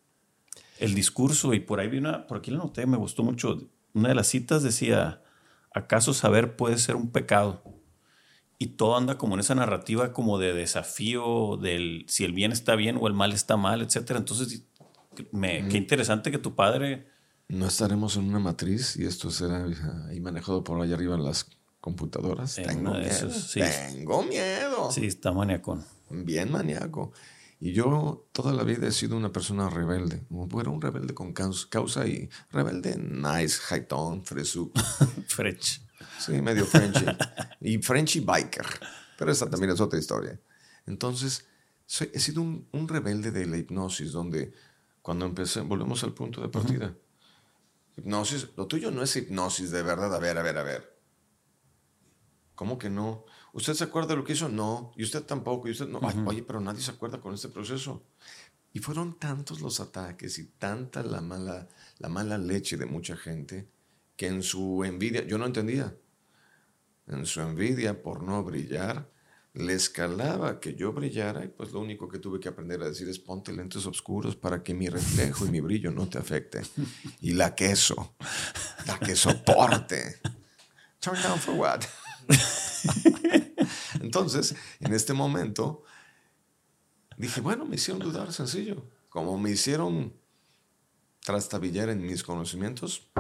[0.80, 3.58] el discurso y por ahí vi una, por aquí la noté, me gustó mucho.
[3.94, 5.22] Una de las citas decía,
[5.74, 7.64] ¿acaso saber puede ser un pecado?
[8.60, 12.76] Y todo anda como en esa narrativa como de desafío del si el bien está
[12.76, 14.12] bien o el mal está mal, etc.
[14.16, 14.64] Entonces,
[15.32, 17.08] me, qué interesante que tu padre...
[17.50, 19.66] No estaremos en una matriz y esto será
[20.10, 22.56] ahí manejado por allá arriba en las computadoras.
[22.56, 23.30] Tengo miedo.
[23.94, 24.92] Tengo miedo.
[24.92, 25.86] Sí, está maniacón.
[26.10, 27.14] Bien maníaco.
[27.60, 30.28] Y yo toda la vida he sido una persona rebelde.
[30.60, 34.80] Era un rebelde con causa y rebelde nice, high tone, fresuco.
[35.28, 35.82] French.
[36.20, 37.06] Sí, medio Frenchy.
[37.62, 38.68] y Frenchy biker.
[39.18, 40.40] Pero esa también es otra historia.
[40.86, 41.48] Entonces,
[42.14, 44.54] he sido un, rebelde de la hipnosis, donde
[45.02, 46.96] cuando empecé, volvemos al punto de partida.
[47.98, 50.14] Hipnosis, lo tuyo no es hipnosis de verdad.
[50.14, 50.98] A ver, a ver, a ver.
[52.54, 53.26] ¿Cómo que no?
[53.54, 54.50] ¿Usted se acuerda de lo que hizo?
[54.50, 54.92] No.
[54.96, 55.68] Y usted tampoco.
[55.68, 56.00] Y usted no.
[56.26, 58.04] oye, pero nadie se acuerda con este proceso.
[58.74, 61.68] Y fueron tantos los ataques y tanta la mala,
[62.00, 63.68] la mala leche de mucha gente
[64.16, 65.96] que en su envidia, yo no entendía,
[67.08, 69.10] en su envidia por no brillar,
[69.54, 73.10] le escalaba que yo brillara y pues lo único que tuve que aprender a decir
[73.10, 76.62] es ponte lentes oscuros para que mi reflejo y mi brillo no te afecte.
[77.22, 78.16] Y la queso,
[78.86, 80.20] la que soporte.
[81.00, 81.82] Turn down for what?
[84.02, 85.84] Entonces, en este momento,
[87.18, 88.90] dije, bueno, me hicieron dudar, sencillo.
[89.10, 90.14] Como me hicieron
[91.24, 93.12] trastabillar en mis conocimientos,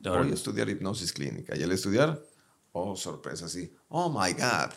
[0.00, 1.56] voy a estudiar hipnosis clínica.
[1.56, 2.20] Y al estudiar,
[2.72, 4.72] oh, sorpresa, sí, oh my God.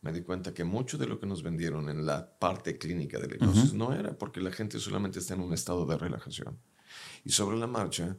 [0.00, 3.28] Me di cuenta que mucho de lo que nos vendieron en la parte clínica de
[3.28, 6.60] la hipnosis no era porque la gente solamente está en un estado de relajación.
[7.24, 8.16] Y sobre la marcha,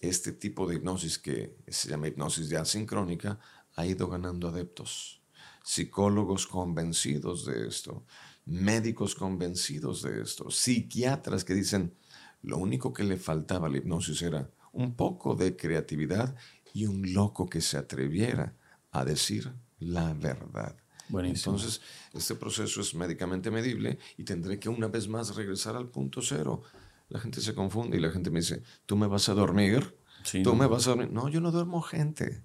[0.00, 3.38] este tipo de hipnosis que se llama hipnosis ya sincrónica
[3.76, 5.20] ha ido ganando adeptos
[5.64, 8.04] psicólogos convencidos de esto,
[8.46, 11.94] médicos convencidos de esto, psiquiatras que dicen,
[12.42, 16.34] lo único que le faltaba a la hipnosis era un poco de creatividad
[16.72, 18.56] y un loco que se atreviera
[18.90, 20.76] a decir la verdad.
[21.12, 21.80] Entonces,
[22.14, 26.62] este proceso es médicamente medible y tendré que una vez más regresar al punto cero.
[27.08, 29.96] La gente se confunde y la gente me dice, ¿tú me vas a dormir?
[30.44, 31.10] ¿Tú me vas a dormir?
[31.10, 32.44] No, yo no duermo gente.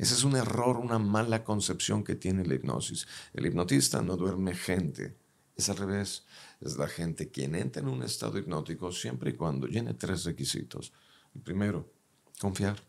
[0.00, 3.06] Ese es un error, una mala concepción que tiene la hipnosis.
[3.34, 5.14] El hipnotista no duerme gente.
[5.54, 6.24] Es al revés.
[6.58, 10.94] Es la gente quien entra en un estado hipnótico siempre y cuando llene tres requisitos.
[11.34, 11.92] El primero,
[12.40, 12.82] confiar,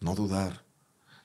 [0.00, 0.66] no dudar,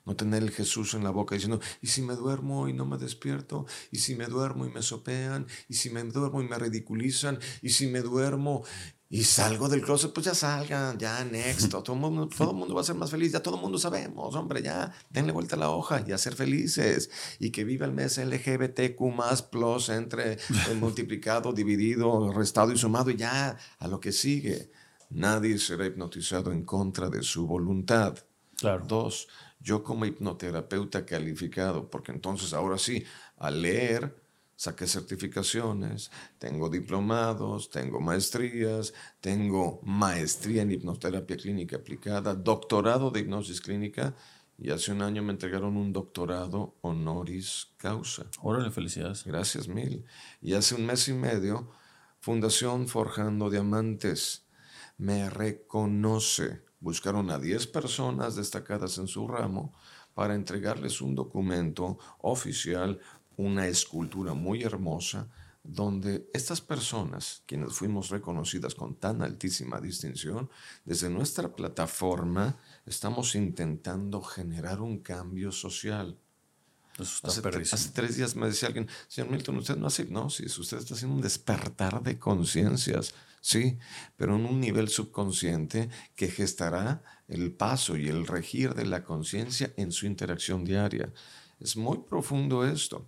[0.05, 2.97] no tener el Jesús en la boca diciendo, ¿y si me duermo y no me
[2.97, 3.65] despierto?
[3.91, 5.47] ¿Y si me duermo y me sopean?
[5.67, 7.39] ¿Y si me duermo y me ridiculizan?
[7.61, 8.63] ¿Y si me duermo
[9.09, 10.11] y salgo del closet?
[10.11, 11.69] Pues ya salgan, ya next.
[11.71, 13.31] Todo el mundo, todo mundo va a ser más feliz.
[13.31, 16.35] Ya todo el mundo sabemos, hombre, ya denle vuelta a la hoja y a ser
[16.35, 17.09] felices.
[17.39, 20.37] Y que viva el mes LGBTQ más plus entre
[20.69, 24.71] el multiplicado, dividido, restado y sumado y ya a lo que sigue.
[25.09, 28.17] Nadie será hipnotizado en contra de su voluntad.
[28.57, 28.85] Claro.
[28.87, 33.05] Dos, yo como hipnoterapeuta calificado, porque entonces ahora sí,
[33.37, 34.15] al leer,
[34.57, 43.61] saqué certificaciones, tengo diplomados, tengo maestrías, tengo maestría en hipnoterapia clínica aplicada, doctorado de hipnosis
[43.61, 44.13] clínica
[44.57, 48.25] y hace un año me entregaron un doctorado honoris causa.
[48.41, 49.23] Órale, felicidades.
[49.23, 50.03] Gracias mil.
[50.41, 51.69] Y hace un mes y medio,
[52.19, 54.43] Fundación Forjando Diamantes
[54.97, 59.73] me reconoce Buscaron a 10 personas destacadas en su ramo
[60.13, 62.99] para entregarles un documento oficial,
[63.37, 65.29] una escultura muy hermosa,
[65.63, 70.49] donde estas personas, quienes fuimos reconocidas con tan altísima distinción,
[70.85, 76.17] desde nuestra plataforma estamos intentando generar un cambio social.
[76.97, 80.95] Hace, hace, tres días me decía alguien, señor Milton, usted no hace hipnosis, usted está
[80.95, 83.13] haciendo un despertar de conciencias.
[83.39, 83.77] Sí,
[84.15, 89.71] pero en un nivel subconsciente que gestará el paso y el regir de la conciencia
[89.77, 91.13] en su interacción diaria.
[91.59, 93.07] Es muy profundo esto.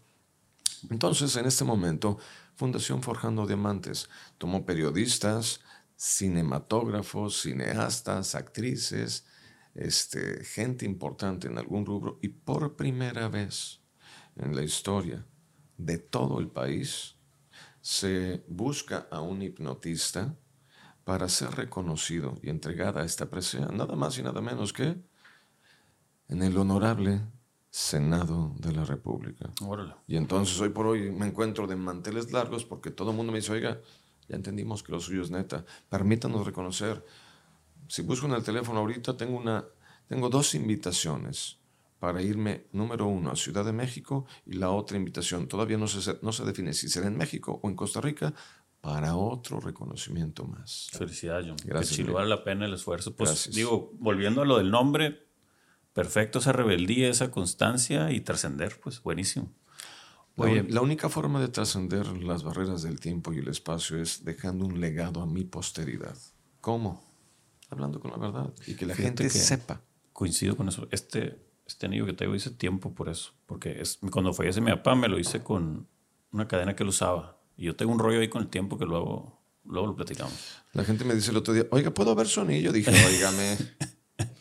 [0.90, 2.18] Entonces, en este momento,
[2.56, 5.62] Fundación Forjando Diamantes tomó periodistas,
[5.98, 9.26] cinematógrafos, cineastas, actrices,
[9.76, 13.82] este, gente importante en algún rubro y por primera vez
[14.36, 15.26] en la historia
[15.78, 17.16] de todo el país,
[17.82, 20.36] se busca a un hipnotista
[21.04, 24.98] para ser reconocido y entregada a esta presea, nada más y nada menos que
[26.28, 27.22] en el honorable
[27.70, 29.50] Senado de la República.
[30.08, 33.40] Y entonces hoy por hoy me encuentro de manteles largos porque todo el mundo me
[33.40, 33.80] dice, oiga,
[34.28, 37.06] ya entendimos que lo suyo es neta, permítanos reconocer.
[37.88, 39.66] Si busco en el teléfono ahorita, tengo, una,
[40.08, 41.58] tengo dos invitaciones
[42.00, 46.18] para irme, número uno, a Ciudad de México y la otra invitación, todavía no se,
[46.22, 48.34] no se define si será en México o en Costa Rica,
[48.82, 50.90] para otro reconocimiento más.
[50.94, 51.58] Felicidades, John.
[51.66, 51.96] Gracias.
[51.96, 53.14] Si vale la pena el esfuerzo.
[53.14, 55.29] Pues digo, volviendo a lo del nombre,
[56.00, 59.52] perfecto esa rebeldía, esa constancia y trascender, pues buenísimo.
[60.38, 64.66] Oye, la, única forma de trascender las barreras del tiempo y el espacio es dejando
[64.66, 66.18] un legado a mi posteridad.
[66.62, 67.04] ¿Cómo?
[67.70, 69.82] Hablando con la verdad y que la gente sepa.
[70.14, 70.88] Coincido con eso.
[70.92, 73.34] Este, este anillo que traigo hice tiempo por eso.
[73.46, 75.86] Porque es, cuando fallece mi papá me lo hice con
[76.32, 77.42] una cadena que él usaba.
[77.58, 80.34] Y yo tengo un rollo ahí con el tiempo que luego, luego lo platicamos.
[80.72, 82.72] La gente me dice el otro día, oiga, ¿puedo ver su anillo?
[82.72, 83.58] Dije, oígame,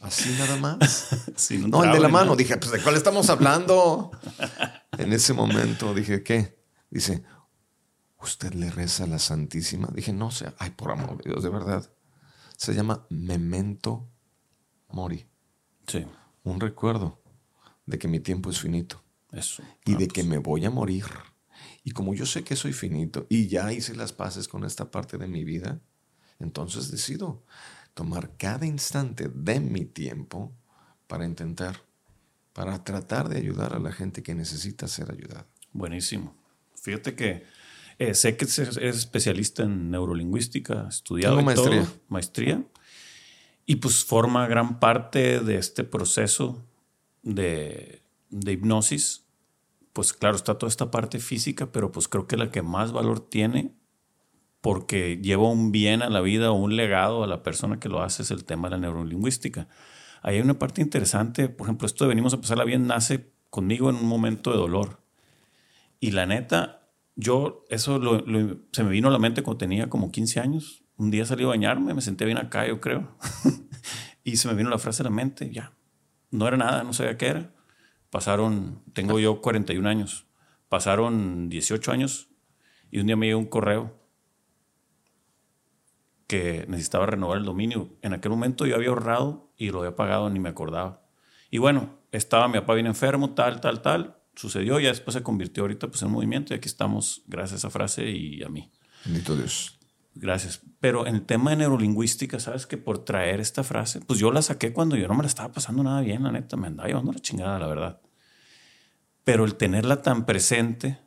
[0.01, 1.09] ¿así nada más?
[1.69, 2.37] no, el de la mano.
[2.37, 4.11] Dije, pues ¿de cuál estamos hablando?
[4.99, 6.59] en ese momento dije, ¿qué?
[6.91, 7.23] Dice,
[8.21, 9.89] ¿usted le reza a la Santísima?
[9.93, 11.91] Dije, no sé, ay, por amor de Dios, de verdad.
[12.57, 14.09] Se llama Memento
[14.89, 15.27] Mori.
[15.87, 16.07] Sí
[16.49, 17.23] un recuerdo
[17.87, 19.03] de que mi tiempo es finito.
[19.31, 19.63] Eso.
[19.85, 21.05] Y de que me voy a morir.
[21.85, 25.19] Y como yo sé que soy finito y ya hice las paces con esta parte
[25.19, 25.81] de mi vida,
[26.39, 27.45] entonces decido
[27.99, 30.53] tomar cada instante de mi tiempo
[31.09, 31.83] para intentar,
[32.53, 35.49] para tratar de ayudar a la gente que necesita ser ayudada.
[35.73, 36.37] Buenísimo.
[36.81, 37.43] Fíjate que
[37.99, 41.93] eh, sé que eres especialista en neurolingüística, estudiado maestría.
[42.07, 42.65] maestría.
[43.67, 46.65] Y pues forma gran parte de este proceso
[47.25, 49.25] de, hipnosis.
[49.93, 53.29] Pues claro, está toda esta parte física, pero pues creo que la que más valor
[53.29, 53.75] tiene
[54.69, 58.03] porque lleva un bien a la vida o un legado a la persona que lo
[58.03, 59.67] hace es el tema de la neurolingüística.
[60.21, 63.89] Ahí hay una parte interesante, por ejemplo, esto de venimos a pasarla bien nace conmigo
[63.89, 65.01] en un momento de dolor.
[66.01, 67.99] Y la neta, yo, eso
[68.73, 71.47] se me vino a la mente cuando tenía como 15 años un día salí a
[71.47, 73.17] bañarme, me senté bien acá, yo creo.
[74.23, 75.73] y se me vino la frase a la mente, ya.
[76.31, 77.55] No era nada, no sabía qué era.
[78.11, 80.27] Pasaron, tengo yo 41 años,
[80.69, 82.29] pasaron 18 años
[82.91, 83.99] y un día me llegó un correo
[86.29, 87.89] que necesitaba renovar el dominio.
[88.03, 91.03] En aquel momento yo había ahorrado y lo había pagado, ni me acordaba.
[91.51, 94.19] Y bueno, estaba mi papá bien enfermo, tal, tal, tal.
[94.37, 97.71] Sucedió, ya después se convirtió ahorita pues, en movimiento y aquí estamos gracias a esa
[97.71, 98.71] frase y a mí.
[99.05, 99.79] Bendito Dios.
[100.15, 100.61] Gracias.
[100.81, 104.43] Pero en el tema de neurolingüística, ¿sabes que por traer esta frase, pues yo la
[104.43, 107.13] saqué cuando yo no me la estaba pasando nada bien, la neta, me andaba llevando
[107.13, 108.01] la chingada, la verdad.
[109.25, 110.99] Pero el tenerla tan presente,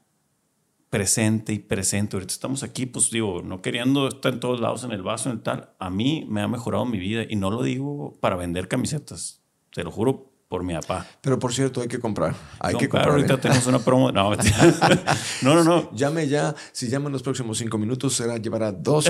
[0.91, 2.17] presente y presente.
[2.17, 5.37] Ahorita estamos aquí, pues digo, no queriendo estar en todos lados, en el vaso, en
[5.37, 5.71] el tal.
[5.79, 9.41] A mí me ha mejorado mi vida y no lo digo para vender camisetas.
[9.71, 11.07] Te lo juro por mi papá.
[11.21, 12.35] Pero por cierto, hay que comprar.
[12.59, 13.11] Hay que comprar.
[13.11, 13.37] Ahorita ¿eh?
[13.37, 14.11] tenemos una promo.
[14.11, 14.35] No,
[15.41, 15.95] no, no, no.
[15.95, 16.53] Llame ya.
[16.73, 19.09] Si llama en los próximos cinco minutos, será llevará dos.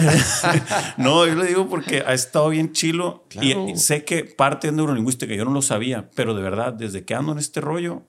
[0.98, 3.26] no, yo le digo porque ha estado bien chilo.
[3.42, 7.16] Y sé que parte de neurolingüística, yo no lo sabía, pero de verdad, desde que
[7.16, 8.04] ando en este rollo,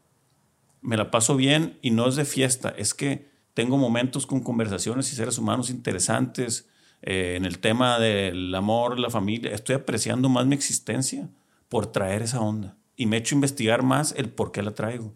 [0.82, 2.74] me la paso bien y no es de fiesta.
[2.76, 6.68] Es que tengo momentos con conversaciones y seres humanos interesantes
[7.02, 9.52] eh, en el tema del amor, la familia.
[9.52, 11.28] Estoy apreciando más mi existencia
[11.68, 15.14] por traer esa onda y me he hecho investigar más el por qué la traigo.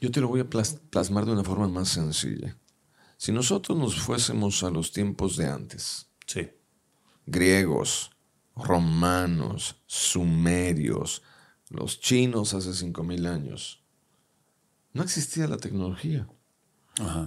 [0.00, 2.56] Yo te lo voy a plasmar de una forma más sencilla.
[3.16, 6.50] Si nosotros nos fuésemos a los tiempos de antes, sí.
[7.26, 8.12] griegos,
[8.54, 11.22] romanos, sumerios,
[11.68, 13.82] los chinos hace 5.000 años,
[14.92, 16.28] no existía la tecnología.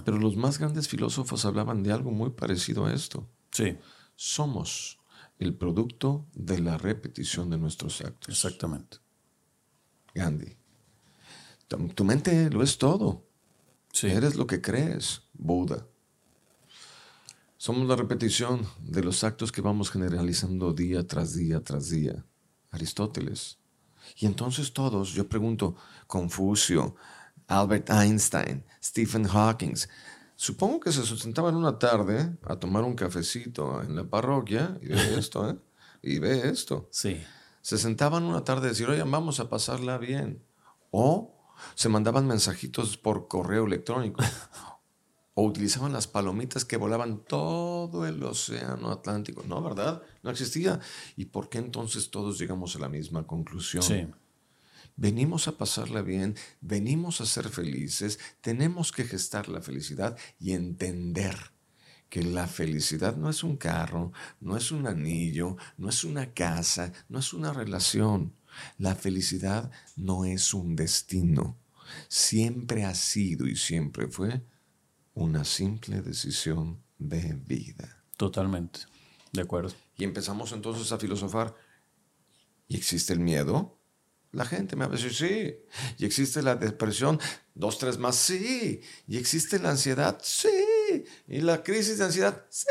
[0.04, 3.28] Pero los más grandes filósofos hablaban de algo muy parecido a esto.
[3.50, 3.78] Sí.
[4.16, 4.98] Somos
[5.38, 8.28] el producto de la repetición de nuestros actos.
[8.28, 8.98] Exactamente.
[10.14, 10.56] Gandhi.
[11.94, 13.26] Tu mente lo es todo.
[13.92, 14.08] Sí.
[14.08, 15.86] Eres lo que crees, Buda.
[17.56, 22.24] Somos la repetición de los actos que vamos generalizando día tras día tras día.
[22.70, 23.58] Aristóteles.
[24.16, 26.96] Y entonces todos, yo pregunto, Confucio,
[27.52, 29.74] Albert Einstein, Stephen Hawking,
[30.36, 35.14] supongo que se sustentaban una tarde a tomar un cafecito en la parroquia y ve
[35.18, 35.56] esto, ¿eh?
[36.02, 36.88] Y ve esto.
[36.90, 37.20] Sí
[37.62, 40.44] se sentaban una tarde a decir, oye, vamos a pasarla bien.
[40.90, 41.32] O
[41.74, 44.22] se mandaban mensajitos por correo electrónico.
[45.34, 49.44] o utilizaban las palomitas que volaban todo el océano Atlántico.
[49.46, 50.02] No, ¿verdad?
[50.22, 50.80] No existía.
[51.16, 53.82] ¿Y por qué entonces todos llegamos a la misma conclusión?
[53.82, 54.08] Sí.
[54.96, 61.36] Venimos a pasarla bien, venimos a ser felices, tenemos que gestar la felicidad y entender
[62.08, 66.92] que la felicidad no es un carro, no es un anillo, no es una casa,
[67.08, 68.34] no es una relación.
[68.76, 71.56] La felicidad no es un destino.
[72.08, 74.42] Siempre ha sido y siempre fue
[75.14, 78.04] una simple decisión de vida.
[78.18, 78.80] Totalmente.
[79.32, 79.72] De acuerdo.
[79.96, 81.54] Y empezamos entonces a filosofar.
[82.68, 83.78] ¿Y existe el miedo?
[84.32, 85.54] La gente me va a decir, sí.
[85.98, 87.20] ¿Y existe la depresión?
[87.54, 88.80] Dos, tres más, sí.
[89.06, 90.18] ¿Y existe la ansiedad?
[90.22, 91.04] Sí.
[91.28, 92.46] ¿Y la crisis de ansiedad?
[92.48, 92.66] Sí.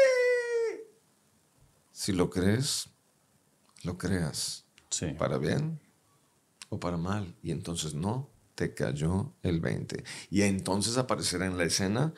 [1.91, 2.89] Si lo crees,
[3.84, 4.66] lo creas.
[4.89, 5.14] Sí.
[5.18, 5.80] Para bien
[6.70, 7.36] o para mal.
[7.43, 10.03] Y entonces no te cayó el 20.
[10.32, 12.14] Y entonces aparecerá en la escena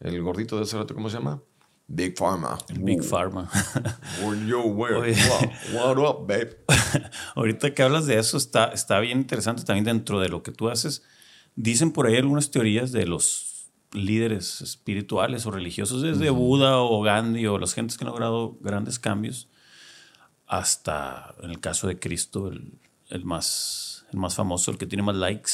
[0.00, 1.42] el gordito de ese rato, ¿cómo se llama?
[1.90, 2.58] Big Pharma.
[2.80, 3.48] Big Pharma.
[4.46, 5.14] yo, where?
[5.72, 6.58] What, up, babe?
[7.34, 10.68] Ahorita que hablas de eso, está, está bien interesante también dentro de lo que tú
[10.68, 11.02] haces.
[11.56, 17.46] Dicen por ahí algunas teorías de los líderes espirituales o religiosos, desde Buda o Gandhi
[17.46, 19.48] o las gentes que han logrado grandes cambios,
[20.46, 22.52] hasta en el caso de Cristo,
[23.08, 25.52] el, más, el más famoso, el que tiene más likes.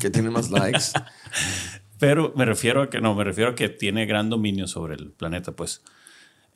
[0.00, 0.86] que tiene más likes.
[2.02, 5.12] Pero me refiero a que no, me refiero a que tiene gran dominio sobre el
[5.12, 5.82] planeta, pues.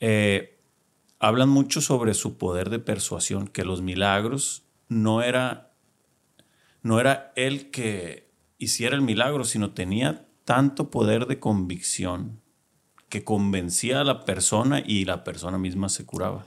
[0.01, 0.59] Eh,
[1.19, 5.71] hablan mucho sobre su poder de persuasión, que los milagros no era,
[6.83, 12.41] no era él que hiciera el milagro, sino tenía tanto poder de convicción
[13.07, 16.45] que convencía a la persona y la persona misma se curaba.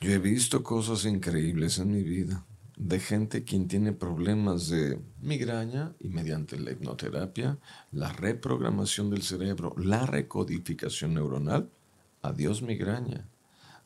[0.00, 2.46] Yo he visto cosas increíbles en mi vida
[2.80, 7.58] de gente quien tiene problemas de migraña y mediante la hipnoterapia,
[7.92, 11.68] la reprogramación del cerebro, la recodificación neuronal,
[12.22, 13.28] adiós migraña,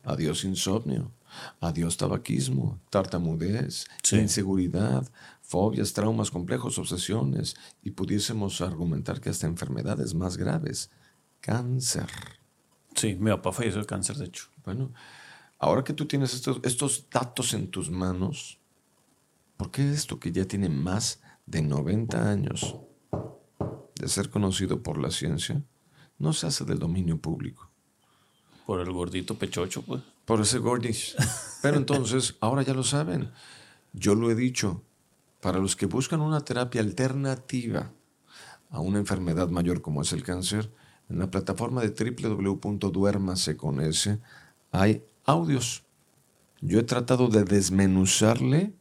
[0.01, 1.11] adiós insomnio,
[1.59, 5.05] adiós tabaquismo, tartamudez, inseguridad,
[5.41, 10.89] fobias, traumas complejos, obsesiones, y pudiésemos argumentar que hasta enfermedades más graves,
[11.41, 12.07] cáncer.
[12.95, 14.47] Sí, mi papá falleció de cáncer, de hecho.
[14.63, 14.93] Bueno,
[15.59, 18.57] ahora que tú tienes estos, estos datos en tus manos,
[19.57, 22.75] ¿por qué esto que ya tiene más de 90 años
[23.95, 25.63] de ser conocido por la ciencia
[26.17, 27.69] no se hace del dominio público?
[28.65, 30.01] Por el gordito pechocho, pues.
[30.25, 31.15] Por ese gordis.
[31.61, 33.31] Pero entonces, ahora ya lo saben.
[33.93, 34.81] Yo lo he dicho,
[35.39, 37.91] para los que buscan una terapia alternativa
[38.71, 40.71] a una enfermedad mayor como es el cáncer,
[41.09, 43.79] en la plataforma de www.duermase con
[44.71, 45.83] hay audios.
[46.61, 48.73] Yo he tratado de desmenuzarle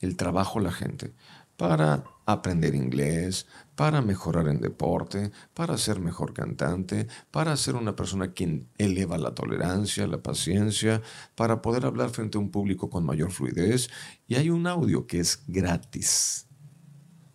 [0.00, 1.14] el trabajo a la gente
[1.56, 8.32] para aprender inglés, para mejorar en deporte, para ser mejor cantante, para ser una persona
[8.32, 11.02] quien eleva la tolerancia, la paciencia,
[11.34, 13.90] para poder hablar frente a un público con mayor fluidez.
[14.28, 16.46] Y hay un audio que es gratis,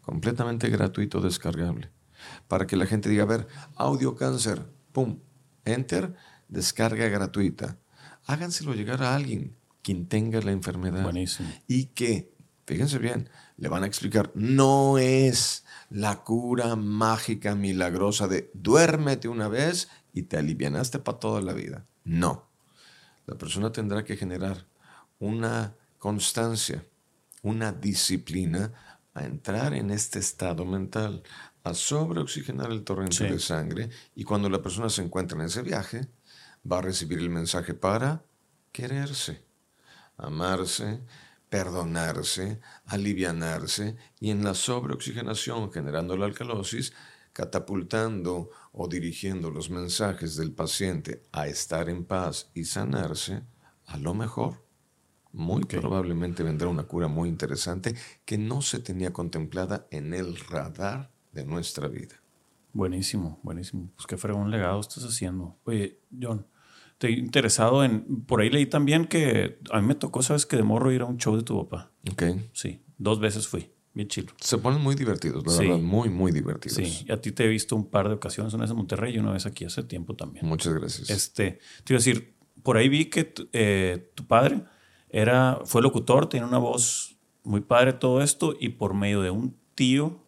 [0.01, 1.91] completamente gratuito, descargable.
[2.47, 5.19] para que la gente diga, a ver, audio cáncer, pum,
[5.65, 6.15] enter,
[6.47, 7.77] descarga gratuita.
[8.25, 11.03] Háganselo llegar a alguien quien tenga la enfermedad.
[11.03, 11.49] Buenísimo.
[11.67, 12.32] Y que,
[12.65, 19.47] fíjense bien, le van a explicar, no es la cura mágica, milagrosa de duérmete una
[19.47, 21.85] vez y te alivianaste para toda la vida.
[22.03, 22.49] No.
[23.25, 24.65] La persona tendrá que generar
[25.19, 26.85] una constancia,
[27.41, 28.73] una disciplina
[29.13, 31.23] a entrar en este estado mental,
[31.63, 36.09] a sobreoxigenar el torrente de sangre y cuando la persona se encuentra en ese viaje,
[36.69, 38.25] va a recibir el mensaje para
[38.71, 39.45] quererse,
[40.17, 41.01] amarse,
[41.53, 46.93] perdonarse, alivianarse y en la sobreoxigenación generando la alcalosis,
[47.31, 53.43] catapultando o dirigiendo los mensajes del paciente a estar en paz y sanarse,
[53.85, 54.65] a lo mejor,
[55.31, 57.93] muy probablemente vendrá una cura muy interesante
[58.25, 62.15] que no se tenía contemplada en el radar de nuestra vida.
[62.73, 63.91] Buenísimo, buenísimo.
[63.95, 65.55] Pues qué fregón legado estás haciendo.
[65.65, 66.47] Oye, John,
[67.03, 68.23] estoy interesado en.
[68.25, 71.05] Por ahí leí también que a mí me tocó, sabes, que de morro ir a
[71.05, 71.91] un show de tu papá.
[72.11, 72.23] Ok.
[72.53, 73.69] Sí, dos veces fui.
[73.93, 74.33] Bien chido.
[74.39, 76.77] Se ponen muy divertidos, la verdad, muy, muy divertidos.
[76.77, 79.15] Sí, y a ti te he visto un par de ocasiones, una vez en Monterrey
[79.15, 80.47] y una vez aquí hace tiempo también.
[80.47, 81.11] Muchas gracias.
[81.11, 82.33] Este, te iba a decir,
[82.63, 84.63] por ahí vi que eh, tu padre
[85.09, 89.55] era, fue locutor, tiene una voz muy padre todo esto, y por medio de un
[89.75, 90.23] tío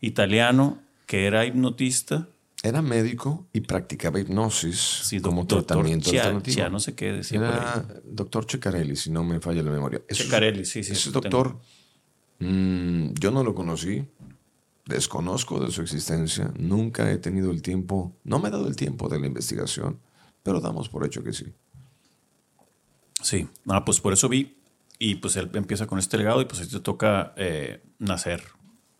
[0.00, 2.30] italiano que era hipnotista,
[2.62, 6.54] era médico y practicaba hipnosis Sí, como doctor tratamiento Chia- alternativo.
[6.54, 7.82] Chia, no sé qué decía por Era ahí.
[8.04, 10.02] doctor Ceccarelli, si no me falla la memoria.
[10.08, 10.92] Ese- Ceccarelli, sí, sí.
[10.92, 11.58] Ese doctor,
[12.38, 14.04] mm, yo no lo conocí,
[14.86, 19.08] desconozco de su existencia, nunca he tenido el tiempo, no me he dado el tiempo
[19.08, 19.98] de la investigación,
[20.42, 21.46] pero damos por hecho que sí.
[23.22, 24.56] Sí, ah, pues por eso vi.
[24.98, 28.42] Y pues él empieza con este legado y pues a ti te toca eh, nacer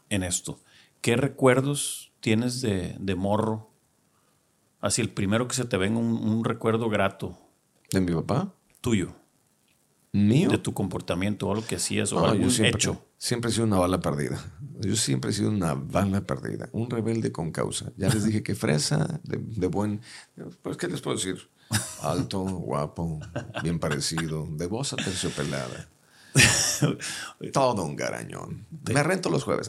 [0.08, 0.61] en esto.
[1.02, 3.70] ¿Qué recuerdos tienes de, de morro?
[4.80, 7.38] Así el primero que se te venga un, un recuerdo grato
[7.92, 8.54] ¿De mi papá?
[8.80, 9.14] tuyo,
[10.12, 10.48] ¿Mío?
[10.50, 13.04] de tu comportamiento o algo que hacías o No, algún yo siempre, hecho.
[13.18, 14.42] siempre he sido una bala perdida.
[14.80, 17.92] Yo siempre he sido una bala perdida, un rebelde con causa.
[17.98, 20.00] Ya les dije que fresa, de, de buen...
[20.62, 21.50] Pues, ¿qué les puedo decir?
[22.02, 23.20] Alto, guapo,
[23.62, 25.88] bien parecido, de voz aterciopelada.
[27.52, 28.66] Todo un garañón.
[28.92, 29.68] Me rento los jueves.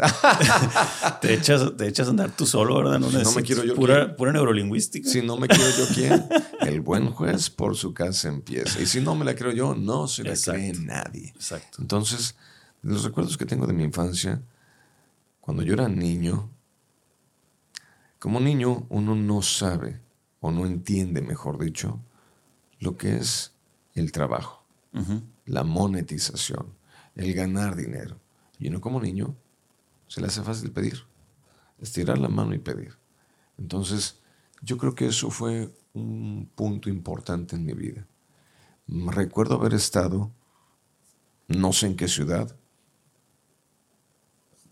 [1.22, 3.00] Te echas, te echas a andar tú solo, ¿verdad?
[3.10, 4.16] Si no me quiero yo, Pura, ¿quién?
[4.16, 5.08] pura neurolingüística.
[5.10, 6.28] si no me quiero yo, ¿quién?
[6.62, 8.80] El buen juez por su casa empieza.
[8.82, 10.60] Y si no me la creo yo, no se la Exacto.
[10.60, 11.30] cree nadie.
[11.36, 11.78] Exacto.
[11.82, 12.36] Entonces,
[12.82, 14.42] los recuerdos que tengo de mi infancia,
[15.40, 16.50] cuando yo era niño,
[18.20, 20.00] como niño uno no sabe
[20.40, 22.00] o no entiende, mejor dicho,
[22.80, 23.54] lo que es
[23.96, 25.22] el trabajo, Ujú.
[25.52, 26.74] La monetización,
[27.16, 28.18] el ganar dinero.
[28.58, 29.36] Y uno como niño
[30.08, 31.04] se le hace fácil pedir,
[31.82, 32.98] estirar la mano y pedir.
[33.58, 34.20] Entonces,
[34.62, 38.08] yo creo que eso fue un punto importante en mi vida.
[38.88, 40.32] Recuerdo haber estado,
[41.50, 42.56] no sé en qué ciudad,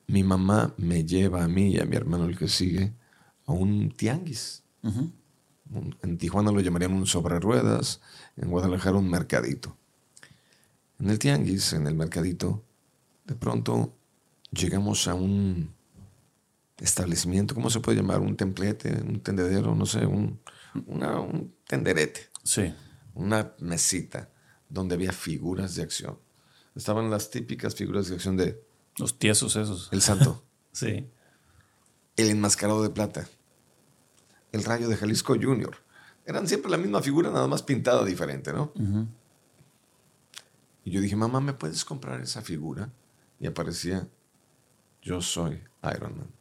[0.07, 2.93] mi mamá me lleva a mí y a mi hermano el que sigue
[3.45, 4.63] a un tianguis.
[6.01, 7.99] En Tijuana lo llamarían un sobre ruedas,
[8.38, 9.75] en Guadalajara un mercadito.
[11.00, 12.64] En el tianguis, en el mercadito,
[13.26, 13.95] de pronto
[14.52, 15.74] llegamos a un
[16.78, 18.20] establecimiento, ¿cómo se puede llamar?
[18.20, 20.39] Un templete, un tendedero, no sé, un,
[20.88, 22.74] una- un tenderete, Sí.
[23.16, 24.30] una mesita
[24.70, 26.18] donde había figuras de acción.
[26.76, 28.64] Estaban las típicas figuras de acción de
[28.97, 29.89] Los tiesos esos.
[29.91, 31.08] El Santo, Sí.
[32.18, 33.28] el enmascarado de plata,
[34.52, 35.78] el rayo de Jalisco Junior.
[36.26, 38.72] Eran siempre la misma figura, nada más pintada diferente, ¿no?
[40.89, 42.91] Y yo dije, mamá, ¿me puedes comprar esa figura?
[43.39, 44.09] Y aparecía,
[45.03, 46.33] yo soy Iron Man.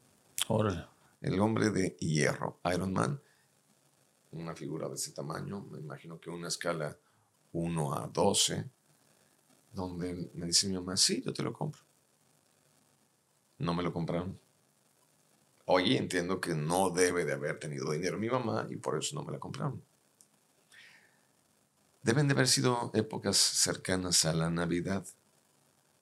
[0.48, 0.86] Órale.
[1.20, 3.20] El hombre de hierro, Iron Man.
[4.30, 6.98] Una figura de ese tamaño, me imagino que una escala
[7.52, 8.70] 1 a 12,
[9.74, 11.82] donde me dice mi mamá, sí, yo te lo compro.
[13.58, 14.40] No me lo compraron.
[15.66, 19.24] Oye, entiendo que no debe de haber tenido dinero mi mamá y por eso no
[19.26, 19.84] me la compraron.
[22.02, 25.04] Deben de haber sido épocas cercanas a la Navidad.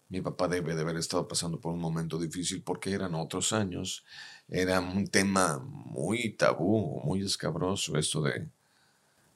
[0.08, 4.04] Mi papá debe de haber estado pasando por un momento difícil porque eran otros años.
[4.48, 8.48] Era un tema muy tabú, muy escabroso esto de,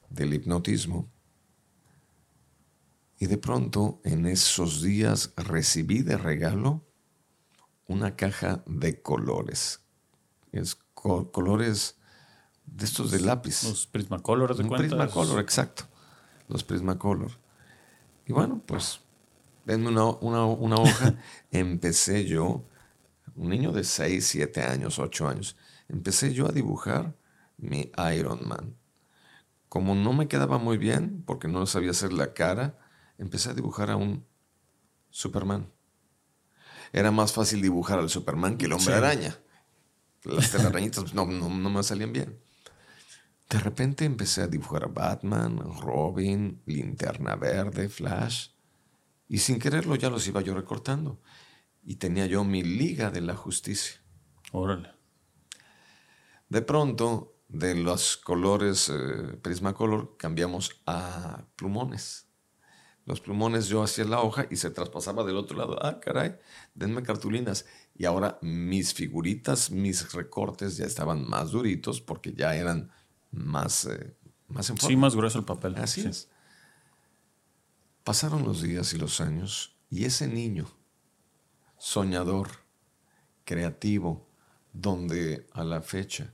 [0.09, 1.09] del hipnotismo.
[3.19, 6.83] Y de pronto, en esos días, recibí de regalo
[7.87, 9.81] una caja de colores.
[10.53, 11.97] Es co- colores
[12.65, 13.63] de estos de lápiz.
[13.63, 14.89] Los Prismacolor, ¿de Un cuentas?
[14.89, 15.87] Prismacolor, exacto.
[16.51, 17.31] Los Prismacolor.
[18.25, 18.99] Y bueno, pues,
[19.65, 21.15] una, una- una hoja.
[21.51, 22.63] Empecé yo,
[23.35, 25.55] un niño de 6, 7 años, 8 años,
[25.89, 27.15] empecé yo a dibujar
[27.57, 28.75] mi Iron Man.
[29.69, 32.77] Como no me quedaba muy bien, porque no sabía hacer la cara,
[33.17, 34.25] empecé a dibujar a un
[35.09, 35.69] Superman.
[36.93, 39.37] Era más fácil dibujar al Superman que el hombre araña.
[40.23, 42.37] Las telarañitas no, no, no me salían bien.
[43.51, 48.51] De repente empecé a dibujar a Batman, Robin, Linterna Verde, Flash.
[49.27, 51.19] Y sin quererlo ya los iba yo recortando.
[51.83, 53.99] Y tenía yo mi Liga de la Justicia.
[54.53, 54.93] Órale.
[56.47, 62.29] De pronto, de los colores eh, Prismacolor, cambiamos a plumones.
[63.03, 65.77] Los plumones yo hacía la hoja y se traspasaba del otro lado.
[65.83, 66.37] Ah, caray,
[66.73, 67.65] denme cartulinas.
[67.95, 72.89] Y ahora mis figuritas, mis recortes ya estaban más duritos porque ya eran
[73.31, 74.15] más, eh,
[74.47, 75.75] más en Sí, más grueso el papel.
[75.77, 76.29] Así es.
[78.03, 80.67] Pasaron los días y los años y ese niño,
[81.77, 82.49] soñador,
[83.45, 84.27] creativo,
[84.73, 86.33] donde a la fecha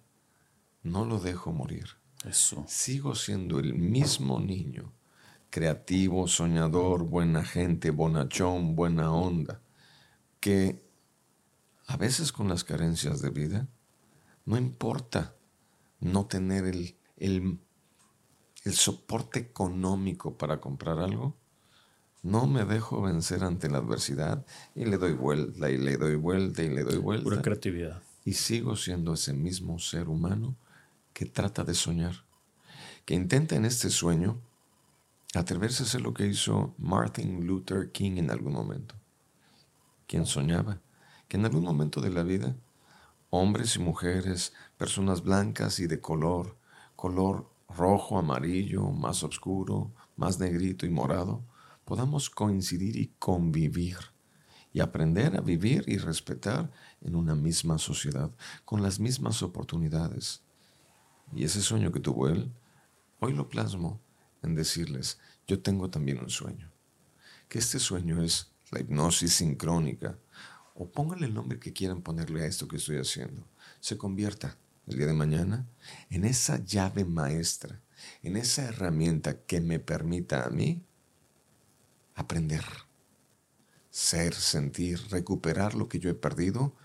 [0.83, 1.87] no lo dejo morir.
[2.25, 2.65] Eso.
[2.67, 4.93] Sigo siendo el mismo niño,
[5.49, 9.61] creativo, soñador, buena gente, bonachón, buena onda,
[10.39, 10.83] que
[11.87, 13.67] a veces con las carencias de vida,
[14.45, 15.36] no importa
[15.99, 17.59] no tener el, el,
[18.63, 21.35] el soporte económico para comprar algo,
[22.23, 24.45] no me dejo vencer ante la adversidad
[24.75, 27.23] y le doy vuelta y le doy vuelta y le doy vuelta.
[27.23, 28.01] Pura creatividad.
[28.25, 30.57] Y sigo siendo ese mismo ser humano
[31.13, 32.25] que trata de soñar,
[33.05, 34.41] que intenta en este sueño
[35.33, 38.95] atreverse a hacer lo que hizo Martin Luther King en algún momento,
[40.07, 40.81] quien soñaba
[41.27, 42.55] que en algún momento de la vida
[43.29, 46.57] hombres y mujeres, personas blancas y de color,
[46.95, 51.43] color rojo, amarillo, más oscuro, más negrito y morado,
[51.85, 53.97] podamos coincidir y convivir
[54.73, 56.71] y aprender a vivir y respetar
[57.01, 58.31] en una misma sociedad,
[58.65, 60.43] con las mismas oportunidades.
[61.33, 62.51] Y ese sueño que tuvo él,
[63.19, 64.01] hoy lo plasmo
[64.43, 66.71] en decirles, yo tengo también un sueño,
[67.47, 70.19] que este sueño es la hipnosis sincrónica,
[70.77, 73.47] o pónganle el nombre que quieran ponerle a esto que estoy haciendo,
[73.79, 75.65] se convierta el día de mañana
[76.09, 77.81] en esa llave maestra,
[78.21, 80.83] en esa herramienta que me permita a mí
[82.13, 82.63] aprender,
[83.89, 86.75] ser, sentir, recuperar lo que yo he perdido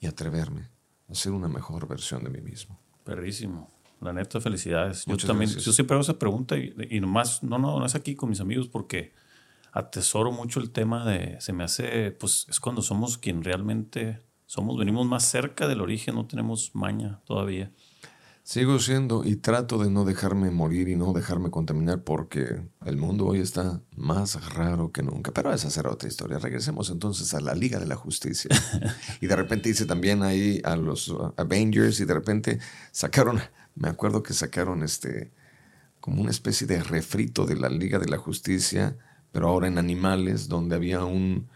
[0.00, 0.68] y atreverme
[1.08, 2.78] a ser una mejor versión de mí mismo.
[3.04, 3.70] Perrísimo.
[4.00, 5.04] La neta, felicidades.
[5.06, 8.16] yo también, yo siempre hago esa pregunta y, y nomás, no, no, no es aquí
[8.16, 9.14] con mis amigos porque
[9.76, 14.78] atesoro mucho el tema de, se me hace, pues es cuando somos quien realmente somos,
[14.78, 17.70] venimos más cerca del origen, no tenemos maña todavía.
[18.42, 23.26] Sigo siendo y trato de no dejarme morir y no dejarme contaminar porque el mundo
[23.26, 25.32] hoy está más raro que nunca.
[25.32, 26.38] Pero esa será otra historia.
[26.38, 28.48] Regresemos entonces a la Liga de la Justicia.
[29.20, 32.60] y de repente hice también ahí a los Avengers y de repente
[32.92, 33.40] sacaron,
[33.74, 35.32] me acuerdo que sacaron este,
[35.98, 38.96] como una especie de refrito de la Liga de la Justicia,
[39.36, 41.46] pero ahora en animales, donde había un,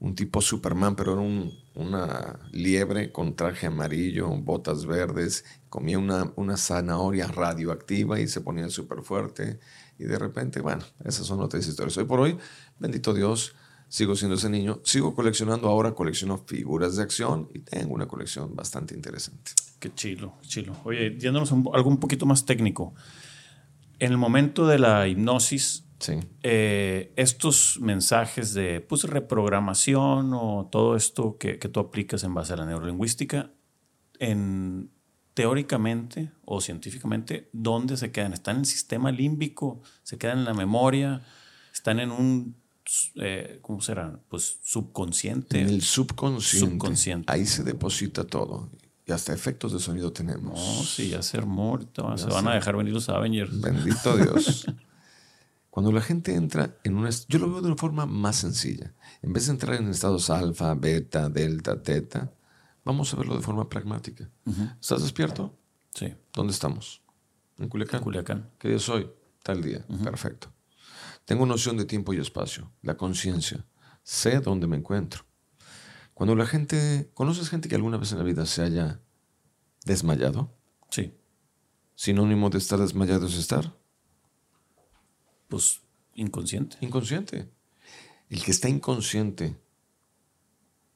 [0.00, 6.32] un tipo Superman, pero era un, una liebre con traje amarillo, botas verdes, comía una,
[6.34, 9.60] una zanahoria radioactiva y se ponía súper fuerte.
[10.00, 11.96] Y de repente, bueno, esas son otras historias.
[11.98, 12.36] Hoy por hoy,
[12.80, 13.54] bendito Dios,
[13.86, 14.80] sigo siendo ese niño.
[14.82, 19.52] Sigo coleccionando ahora, colecciono figuras de acción y tengo una colección bastante interesante.
[19.78, 20.74] Qué chilo, chilo.
[20.82, 22.96] Oye, yéndonos algo un poquito más técnico.
[24.00, 26.14] En el momento de la hipnosis, Sí.
[26.42, 32.52] Eh, estos mensajes de pues, reprogramación o todo esto que, que, tú aplicas en base
[32.52, 33.50] a la neurolingüística,
[34.20, 34.90] en,
[35.38, 38.32] teóricamente o científicamente, ¿dónde se quedan?
[38.32, 39.80] ¿Están en el sistema límbico?
[40.02, 41.22] ¿Se quedan en la memoria?
[41.72, 42.56] ¿Están en un,
[43.20, 44.18] eh, ¿cómo será?
[44.28, 45.60] Pues subconsciente.
[45.60, 46.72] En el subconsciente.
[46.72, 47.32] subconsciente.
[47.32, 48.68] Ahí se deposita todo.
[49.06, 50.58] Y hasta efectos de sonido tenemos.
[50.58, 51.78] No, sí, ya se armó.
[52.16, 53.60] Se van a dejar venir los Avengers.
[53.60, 54.66] Bendito Dios.
[55.78, 57.08] Cuando la gente entra en una...
[57.28, 58.96] Yo lo veo de una forma más sencilla.
[59.22, 62.32] En vez de entrar en estados alfa, beta, delta, teta,
[62.84, 64.28] vamos a verlo de forma pragmática.
[64.44, 64.76] Uh -huh.
[64.80, 65.56] ¿Estás despierto?
[65.94, 66.12] Sí.
[66.32, 67.00] ¿Dónde estamos?
[67.58, 68.02] En Culiacán.
[68.02, 68.50] Culiacán.
[68.58, 69.08] ¿Qué día soy?
[69.44, 69.84] Tal día.
[69.88, 70.02] Uh -huh.
[70.02, 70.52] Perfecto.
[71.24, 73.64] Tengo noción de tiempo y espacio, la conciencia.
[74.02, 75.26] Sé dónde me encuentro.
[76.12, 77.08] Cuando la gente...
[77.14, 79.00] ¿Conoces gente que alguna vez en la vida se haya
[79.84, 80.52] desmayado?
[80.90, 81.14] Sí.
[81.94, 83.77] Sinónimo de estar desmayado es estar
[85.48, 85.82] pues
[86.14, 86.76] inconsciente.
[86.80, 87.50] Inconsciente.
[88.28, 89.56] El que está inconsciente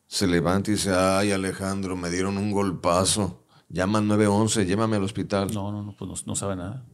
[0.07, 3.47] se levanta y dice, ay Alejandro, me dieron un golpazo.
[3.69, 5.53] Llama al 911, llévame al hospital.
[5.55, 6.87] No, no, no, pues no, no sabe nada.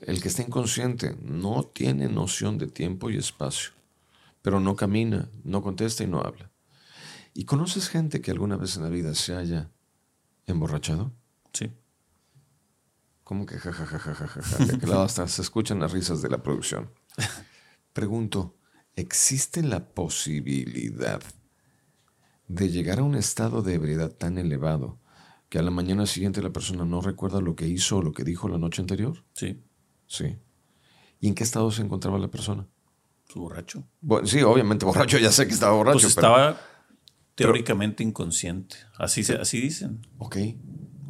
[0.00, 3.72] El que está inconsciente no tiene noción de tiempo y espacio,
[4.42, 6.50] pero no camina, no contesta y no habla.
[7.32, 9.70] ¿Y conoces gente que alguna vez en la vida se haya
[10.46, 11.12] emborrachado?
[11.52, 11.72] Sí.
[13.24, 14.64] ¿Cómo que jajajajajaja?
[14.64, 16.90] De que lado hasta se escuchan las risas de la producción.
[17.92, 18.56] Pregunto,
[18.96, 21.22] ¿existe la posibilidad
[22.48, 24.98] de llegar a un estado de ebriedad tan elevado
[25.48, 28.24] que a la mañana siguiente la persona no recuerda lo que hizo o lo que
[28.24, 29.24] dijo la noche anterior?
[29.32, 29.62] Sí.
[30.06, 30.36] Sí.
[31.20, 32.66] ¿Y en qué estado se encontraba la persona?
[33.34, 33.84] borracho.
[34.00, 35.94] Bueno, sí, obviamente borracho, ya sé que estaba borracho.
[35.94, 36.60] Pues estaba
[37.34, 38.76] teóricamente inconsciente.
[38.96, 40.06] Así, se, así dicen.
[40.18, 40.36] Ok.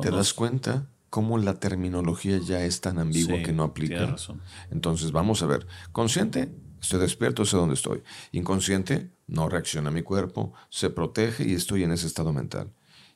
[0.01, 4.05] ¿Te das cuenta cómo la terminología ya es tan ambigua que no aplica?
[4.05, 4.41] razón.
[4.73, 5.65] Entonces, vamos a ver.
[5.93, 8.03] Consciente, estoy despierto, sé dónde estoy.
[8.33, 12.73] Inconsciente, no reacciona mi cuerpo, se protege y estoy en ese estado mental.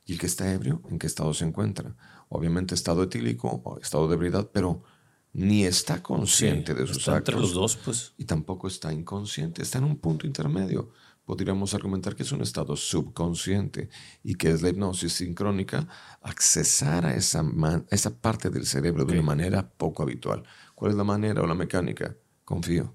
[0.07, 1.97] ¿Y el que está ebrio, en qué estado se encuentra?
[2.29, 4.85] Obviamente estado etílico o estado de ebriedad, pero
[5.33, 7.35] ni está consciente de sus está actos.
[7.35, 8.13] Entre los dos, pues.
[8.17, 10.93] Y tampoco está inconsciente, está en un punto intermedio.
[11.29, 13.91] Podríamos argumentar que es un estado subconsciente
[14.25, 15.87] y que es la hipnosis sincrónica
[16.23, 17.45] accesar a esa,
[17.91, 20.43] esa parte del cerebro de una manera poco habitual.
[20.75, 22.17] ¿Cuál es la manera o la mecánica?
[22.47, 22.95] Confío.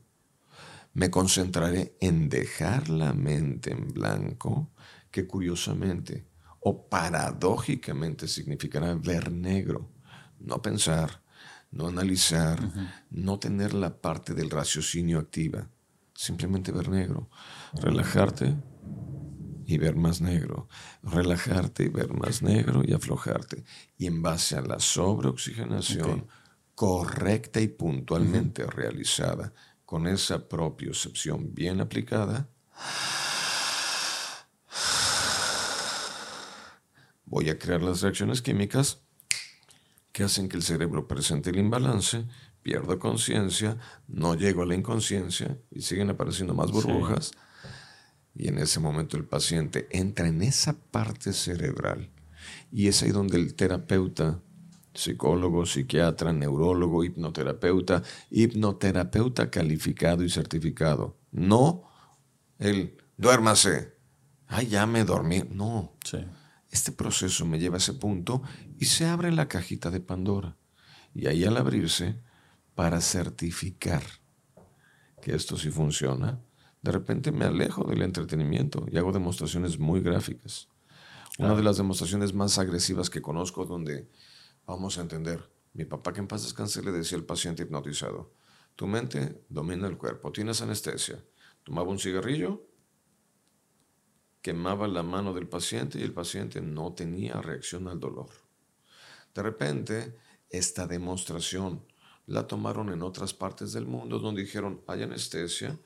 [0.93, 4.71] Me concentraré en dejar la mente en blanco,
[5.11, 6.25] que curiosamente
[6.59, 9.91] o paradójicamente significará ver negro,
[10.39, 11.21] no pensar,
[11.69, 12.59] no analizar,
[13.11, 15.69] no tener la parte del raciocinio activa,
[16.15, 17.29] simplemente ver negro,
[17.81, 18.55] relajarte
[19.65, 20.67] y ver más negro,
[21.01, 23.63] relajarte y ver más negro y aflojarte.
[23.97, 26.27] Y en base a la sobreoxigenación
[26.75, 29.53] correcta y puntualmente realizada,
[29.85, 32.49] con esa propiocepción bien aplicada,
[37.25, 39.03] voy a crear las reacciones químicas
[40.11, 42.25] que hacen que el cerebro presente el imbalance,
[42.61, 47.31] pierda conciencia, no llego a la inconsciencia y siguen apareciendo más burbujas.
[48.35, 52.09] Y en ese momento el paciente entra en esa parte cerebral
[52.71, 54.41] y es ahí donde el terapeuta,
[54.93, 61.83] psicólogo, psiquiatra, neurólogo, hipnoterapeuta, hipnoterapeuta calificado y certificado, no
[62.59, 63.93] el duérmase,
[64.47, 65.93] ay, ya me dormí, no.
[66.03, 66.19] Sí.
[66.69, 68.41] Este proceso me lleva a ese punto
[68.79, 70.57] y se abre la cajita de Pandora.
[71.13, 72.19] Y ahí al abrirse,
[72.73, 74.01] para certificar
[75.21, 76.41] que esto sí funciona,
[76.83, 80.69] de repente me alejo del entretenimiento y hago demostraciones muy gráficas.
[81.39, 84.07] Una de las demostraciones más agresivas que conozco donde
[84.67, 88.31] vamos a entender, mi papá que en paz descanse le decía al paciente hipnotizado,
[88.75, 91.23] tu mente domina el cuerpo, tienes anestesia,
[91.63, 92.67] tomaba un cigarrillo
[94.43, 98.27] quemaba la mano del paciente y el paciente no tenía reacción al dolor.
[99.33, 100.17] De repente,
[100.49, 101.83] esta demostración
[102.27, 105.79] la tomaron en otras partes del mundo donde dijeron, hay anestesia,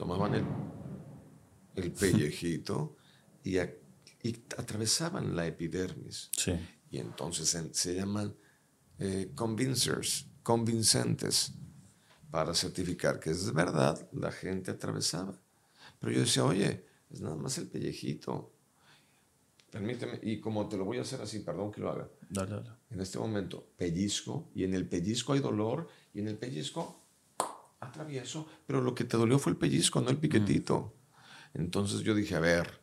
[0.00, 0.46] tomaban el,
[1.74, 2.96] el pellejito
[3.44, 6.30] y, atravesaban la epidermis.
[6.90, 8.34] Y entonces se llaman
[8.98, 11.52] eh, convincers, convincentes,
[12.30, 15.38] para certificar que es verdad, la gente atravesaba.
[15.98, 18.54] Pero yo decía, oye, es nada más el pellejito.
[19.70, 22.08] Permíteme, y como te lo voy a hacer así, perdón que lo haga.
[22.30, 22.70] Dale, dale.
[22.88, 26.99] En este momento, pellizco, y en el pellizco hay dolor, y en el pellizco
[27.80, 30.94] atravieso, pero lo que te dolió fue el pellizco, no el piquetito.
[31.54, 32.80] Entonces yo dije, a ver,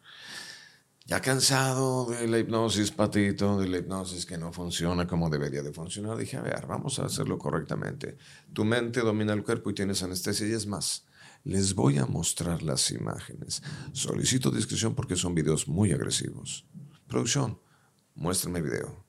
[1.06, 5.72] ya cansado de la hipnosis, patito, de la hipnosis que no funciona como debería de
[5.72, 8.18] funcionar, dije, a ver, vamos a hacerlo correctamente.
[8.52, 11.06] Tu mente domina el cuerpo y tienes anestesia y es más
[11.48, 13.64] les voy a mostrar las imágenes.
[13.94, 16.66] Solicito discreción porque son videos muy agresivos.
[17.08, 17.60] Producción,
[18.16, 19.07] muéstrame el video.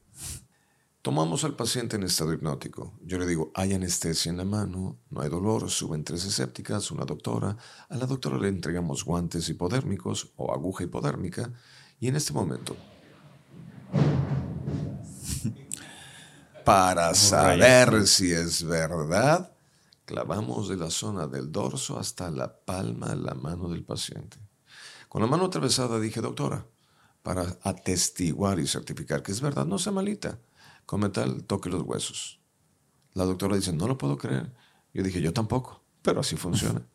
[1.08, 2.92] Tomamos al paciente en estado hipnótico.
[3.02, 7.06] Yo le digo, hay anestesia en la mano, no hay dolor, suben tres escépticas, una
[7.06, 7.56] doctora.
[7.88, 11.50] A la doctora le entregamos guantes hipodérmicos o aguja hipodérmica.
[11.98, 12.76] Y en este momento,
[16.66, 19.50] para saber si es verdad,
[20.04, 24.36] Clavamos de la zona del dorso hasta la palma la mano del paciente.
[25.08, 26.66] Con la mano atravesada dije, doctora,
[27.22, 30.38] para atestiguar y certificar que es verdad, no sea malita.
[30.88, 32.40] Come tal, toque los huesos.
[33.12, 34.54] La doctora dice, no lo puedo creer.
[34.94, 36.88] Yo dije, yo tampoco, pero así funciona.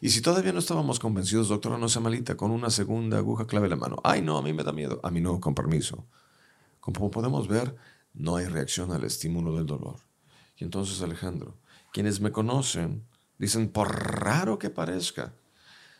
[0.00, 3.68] Y si todavía no estábamos convencidos, doctora, no sea malita, con una segunda aguja clave
[3.68, 3.96] la mano.
[4.02, 4.98] Ay, no, a mí me da miedo.
[5.02, 6.06] A mí no, con permiso.
[6.80, 7.76] Como podemos ver,
[8.14, 9.96] no hay reacción al estímulo del dolor.
[10.56, 11.58] Y entonces, Alejandro,
[11.92, 15.34] quienes me conocen dicen, por raro que parezca,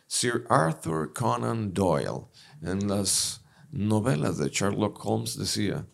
[0.07, 2.25] Sir Arthur Conan Doyle
[2.63, 5.85] en las novelas de Sherlock Holmes decía,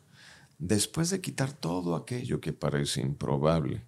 [0.62, 3.84] después de quitar todo aquello que parece improbable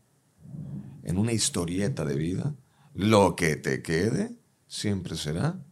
[1.04, 2.56] en una historieta de vida,
[2.96, 4.36] lo que te quede
[4.68, 5.64] siempre será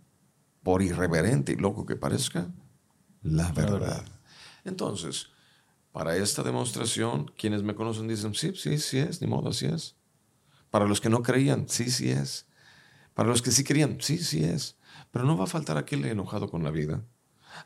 [0.62, 2.54] por irreverente y loco que parezca,
[3.24, 4.06] la verdad.
[4.64, 5.30] Entonces,
[5.92, 9.96] para esta demostración, quienes me conocen dicen, sí, sí, sí es, ni modo, así es.
[10.70, 12.46] Para los que no creían, sí, sí es.
[13.16, 14.78] Para los que sí creían, sí, sí es.
[15.10, 17.04] Pero no va a faltar aquel enojado con la vida,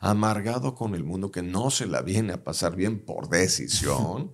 [0.00, 4.32] amargado con el mundo que no se la viene a pasar bien por decisión,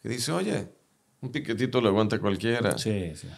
[0.00, 0.72] que dice, oye,
[1.20, 2.78] un piquetito lo aguanta cualquiera.
[2.78, 3.28] Sí, sí.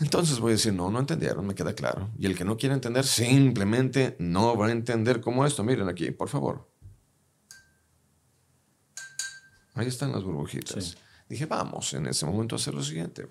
[0.00, 2.10] Entonces voy a decir, no, no entendieron, me queda claro.
[2.18, 5.62] Y el que no quiere entender simplemente no va a entender cómo esto.
[5.62, 6.70] Miren aquí, por favor.
[9.74, 10.96] Ahí están las burbujitas.
[11.28, 13.28] Dije, vamos en ese momento a hacer lo siguiente.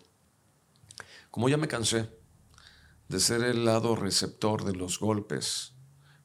[1.31, 2.09] Como ya me cansé
[3.07, 5.73] de ser el lado receptor de los golpes,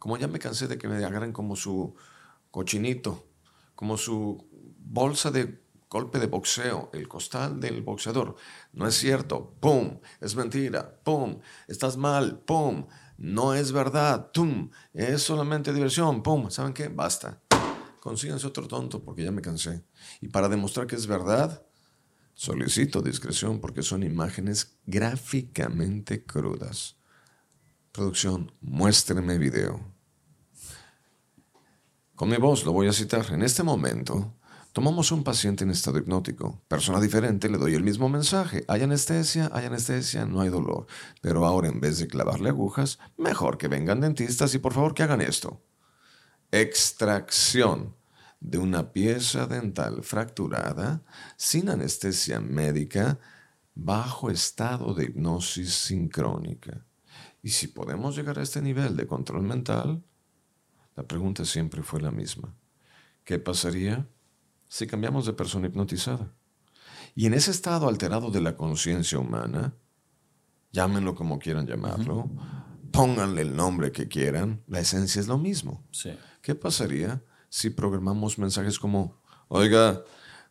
[0.04, 1.94] como ya me cansé de que me agarren como su
[2.50, 3.26] cochinito,
[3.74, 4.46] como su
[4.78, 8.36] bolsa de golpe de boxeo, el costal del boxeador.
[8.74, 10.00] No es cierto, ¡pum!
[10.20, 11.40] Es mentira, ¡pum!
[11.68, 12.86] Estás mal, ¡pum!
[13.16, 14.68] No es verdad, ¡tum!
[14.92, 16.50] Es solamente diversión, ¡pum!
[16.50, 16.88] ¿Saben qué?
[16.88, 17.40] Basta.
[17.98, 19.86] Consíganse otro tonto porque ya me cansé.
[20.20, 21.64] Y para demostrar que es verdad,
[22.34, 26.98] solicito discreción porque son imágenes gráficamente crudas.
[27.90, 29.93] Producción, muéstrenme video.
[32.14, 33.26] Con mi voz lo voy a citar.
[33.32, 34.34] En este momento,
[34.72, 36.62] tomamos un paciente en estado hipnótico.
[36.68, 38.64] Persona diferente, le doy el mismo mensaje.
[38.68, 40.86] Hay anestesia, hay anestesia, no hay dolor.
[41.20, 45.02] Pero ahora, en vez de clavarle agujas, mejor que vengan dentistas y por favor que
[45.02, 45.62] hagan esto
[46.54, 47.96] extracción
[48.38, 51.02] de una pieza dental fracturada
[51.36, 53.18] sin anestesia médica
[53.74, 56.86] bajo estado de hipnosis sincrónica.
[57.42, 60.04] Y si podemos llegar a este nivel de control mental,
[60.96, 62.54] la pregunta siempre fue la misma.
[63.24, 64.06] ¿Qué pasaría
[64.68, 66.32] si cambiamos de persona hipnotizada?
[67.14, 69.74] Y en ese estado alterado de la conciencia humana,
[70.72, 72.30] llámenlo como quieran llamarlo,
[72.90, 75.84] pónganle el nombre que quieran, la esencia es lo mismo.
[76.42, 80.02] ¿Qué pasaría si programamos mensajes como, oiga,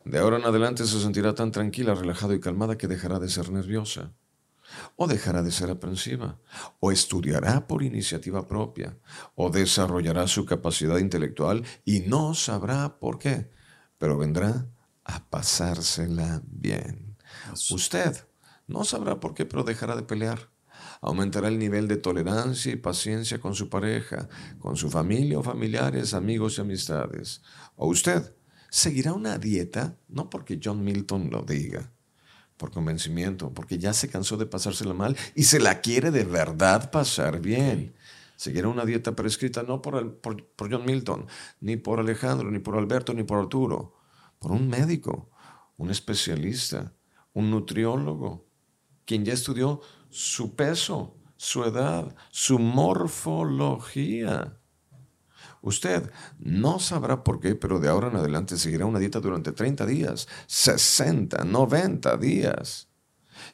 [0.04, 3.50] de ahora en adelante se sentirá tan tranquila, relajada y calmada que dejará de ser
[3.50, 4.12] nerviosa?
[4.96, 6.38] O dejará de ser aprensiva,
[6.80, 8.96] o estudiará por iniciativa propia,
[9.34, 13.50] o desarrollará su capacidad intelectual y no sabrá por qué,
[13.98, 14.66] pero vendrá
[15.04, 17.16] a pasársela bien.
[17.70, 18.26] Usted
[18.66, 20.54] no sabrá por qué, pero dejará de pelear
[21.00, 26.14] aumentará el nivel de tolerancia y paciencia con su pareja, con su familia o familiares,
[26.14, 27.42] amigos y amistades.
[27.76, 28.34] O usted
[28.70, 31.92] seguirá una dieta, no porque John Milton lo diga,
[32.56, 36.90] por convencimiento, porque ya se cansó de pasársela mal y se la quiere de verdad
[36.90, 37.94] pasar bien.
[38.36, 41.26] Seguirá una dieta prescrita no por, por John Milton,
[41.60, 43.94] ni por Alejandro, ni por Alberto, ni por Arturo,
[44.38, 45.30] por un médico,
[45.76, 46.92] un especialista,
[47.32, 48.46] un nutriólogo,
[49.04, 49.80] quien ya estudió
[50.10, 54.58] su peso, su edad, su morfología.
[55.64, 59.86] Usted no sabrá por qué, pero de ahora en adelante seguirá una dieta durante 30
[59.86, 62.88] días, 60, 90 días.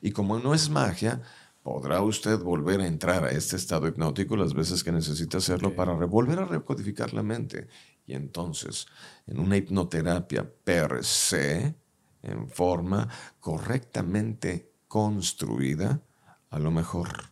[0.01, 1.23] Y como no es magia,
[1.63, 5.93] podrá usted volver a entrar a este estado hipnótico las veces que necesite hacerlo para
[5.93, 7.69] volver a recodificar la mente.
[8.07, 8.89] Y entonces,
[9.29, 11.77] en una hipnoterapia per se,
[12.23, 13.09] en forma
[13.39, 16.03] correctamente construida,
[16.51, 17.30] a lo mejor,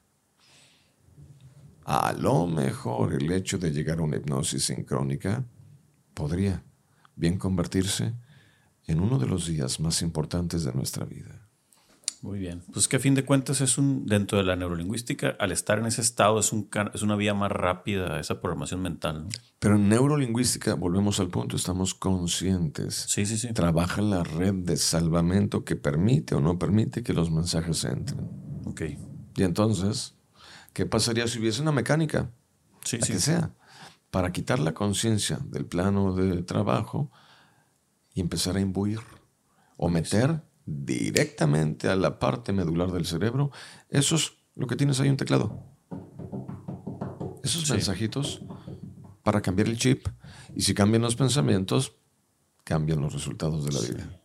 [1.91, 5.43] a lo mejor el hecho de llegar a una hipnosis sincrónica
[6.13, 6.63] podría
[7.17, 8.13] bien convertirse
[8.87, 11.49] en uno de los días más importantes de nuestra vida.
[12.21, 12.63] Muy bien.
[12.75, 15.87] Pues que a fin de cuentas es un, dentro de la neurolingüística, al estar en
[15.87, 19.27] ese estado es, un, es una vía más rápida a esa programación mental.
[19.59, 23.07] Pero en neurolingüística, volvemos al punto, estamos conscientes.
[23.09, 23.55] Sí, sí, sí.
[23.55, 28.29] Trabaja la red de salvamento que permite o no permite que los mensajes entren.
[28.67, 28.83] Ok.
[29.37, 30.18] Y entonces,
[30.79, 32.31] ¿qué pasaría si hubiese una mecánica?
[32.85, 33.15] Sí, la sí.
[33.15, 33.51] que sea,
[34.13, 37.11] para quitar la conciencia del plano de trabajo
[38.15, 39.01] y empezar a imbuir
[39.77, 43.51] o meter directamente a la parte medular del cerebro,
[43.91, 45.65] eso es lo que tienes ahí un teclado.
[47.43, 48.43] Esos mensajitos
[49.25, 50.07] para cambiar el chip.
[50.55, 51.97] Y si cambian los pensamientos,
[52.63, 54.23] cambian los resultados de la vida.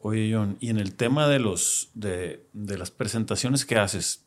[0.00, 4.26] Oye, John, y en el tema de, los, de, de, las presentaciones que haces,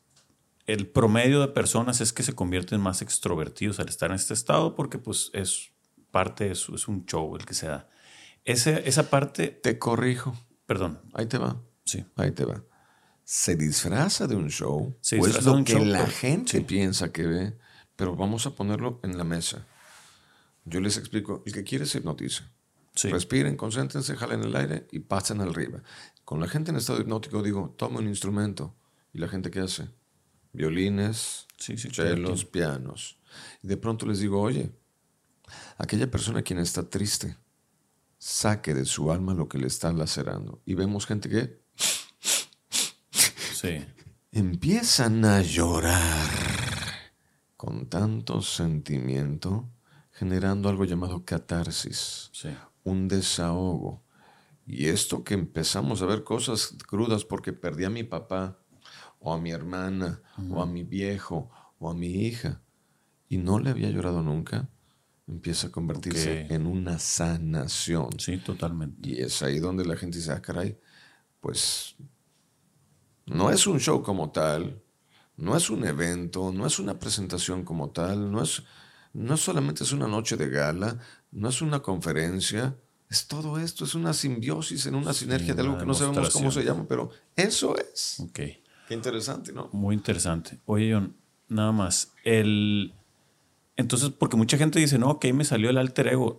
[0.66, 4.74] el promedio de personas es que se convierten más extrovertidos al estar en este estado
[4.74, 5.70] porque pues es
[6.10, 7.88] parte, es, es un show el que se da.
[8.44, 9.48] Ese, esa parte...
[9.48, 10.36] Te corrijo.
[10.66, 11.00] Perdón.
[11.14, 11.60] Ahí te va.
[11.84, 12.04] Sí.
[12.16, 12.62] Ahí te va.
[13.24, 14.96] Se disfraza de un show.
[15.00, 16.64] Se o es de lo un que show, la pero- gente sí.
[16.64, 17.58] piensa que ve.
[17.96, 19.66] Pero vamos a ponerlo en la mesa.
[20.64, 21.42] Yo les explico.
[21.46, 22.50] El que quiere se hipnotiza.
[22.94, 23.08] Sí.
[23.08, 25.82] Respiren, concéntrense, jalen el aire y pasen arriba.
[26.24, 28.74] Con la gente en estado hipnótico digo, toma un instrumento.
[29.12, 29.88] ¿Y la gente qué hace?
[30.56, 33.18] Violines, chelos, pianos.
[33.62, 34.72] Y de pronto les digo, oye,
[35.78, 37.36] aquella persona quien está triste,
[38.18, 40.62] saque de su alma lo que le está lacerando.
[40.64, 41.60] Y vemos gente que
[43.54, 43.84] sí.
[44.32, 46.30] empiezan a llorar
[47.56, 49.68] con tanto sentimiento,
[50.12, 52.30] generando algo llamado catarsis,
[52.84, 54.02] un desahogo.
[54.66, 58.58] Y esto que empezamos a ver cosas crudas porque perdí a mi papá,
[59.26, 61.50] o a mi hermana, o a mi viejo,
[61.80, 62.62] o a mi hija,
[63.28, 64.68] y no le había llorado nunca,
[65.26, 68.10] empieza a convertirse en una sanación.
[68.20, 69.08] Sí, totalmente.
[69.08, 70.78] Y es ahí donde la gente dice, ah, caray,
[71.40, 71.96] pues
[73.26, 74.80] no es un show como tal,
[75.36, 78.62] no es un evento, no es una presentación como tal, no es,
[79.12, 81.00] no solamente es una noche de gala,
[81.32, 82.76] no es una conferencia,
[83.10, 86.52] es todo esto, es una simbiosis en una sinergia de algo que no sabemos cómo
[86.52, 88.20] se llama, pero eso es.
[88.86, 89.68] Qué interesante, ¿no?
[89.72, 90.58] Muy interesante.
[90.66, 91.16] Oye, John,
[91.48, 92.94] nada más, el
[93.76, 96.38] entonces, porque mucha gente dice, no, ok, me salió el alter ego.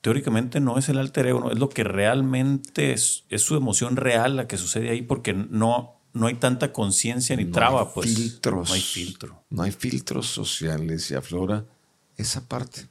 [0.00, 3.96] Teóricamente no es el alter ego, no, es lo que realmente es, es su emoción
[3.96, 8.14] real la que sucede ahí, porque no, no hay tanta conciencia ni traba, pues.
[8.14, 8.68] Filtros.
[8.68, 9.44] No hay filtro.
[9.48, 11.64] No hay filtros sociales y aflora
[12.16, 12.88] esa parte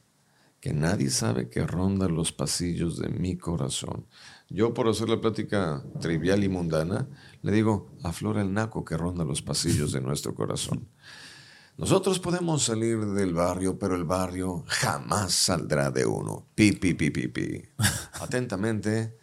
[0.60, 4.08] que nadie sabe que ronda los pasillos de mi corazón.
[4.54, 7.08] Yo, por hacer la plática trivial y mundana,
[7.42, 10.88] le digo, aflora el naco que ronda los pasillos de nuestro corazón.
[11.76, 16.46] Nosotros podemos salir del barrio, pero el barrio jamás saldrá de uno.
[16.54, 17.64] Pi, pi, pi, pi, pi.
[18.22, 19.18] Atentamente,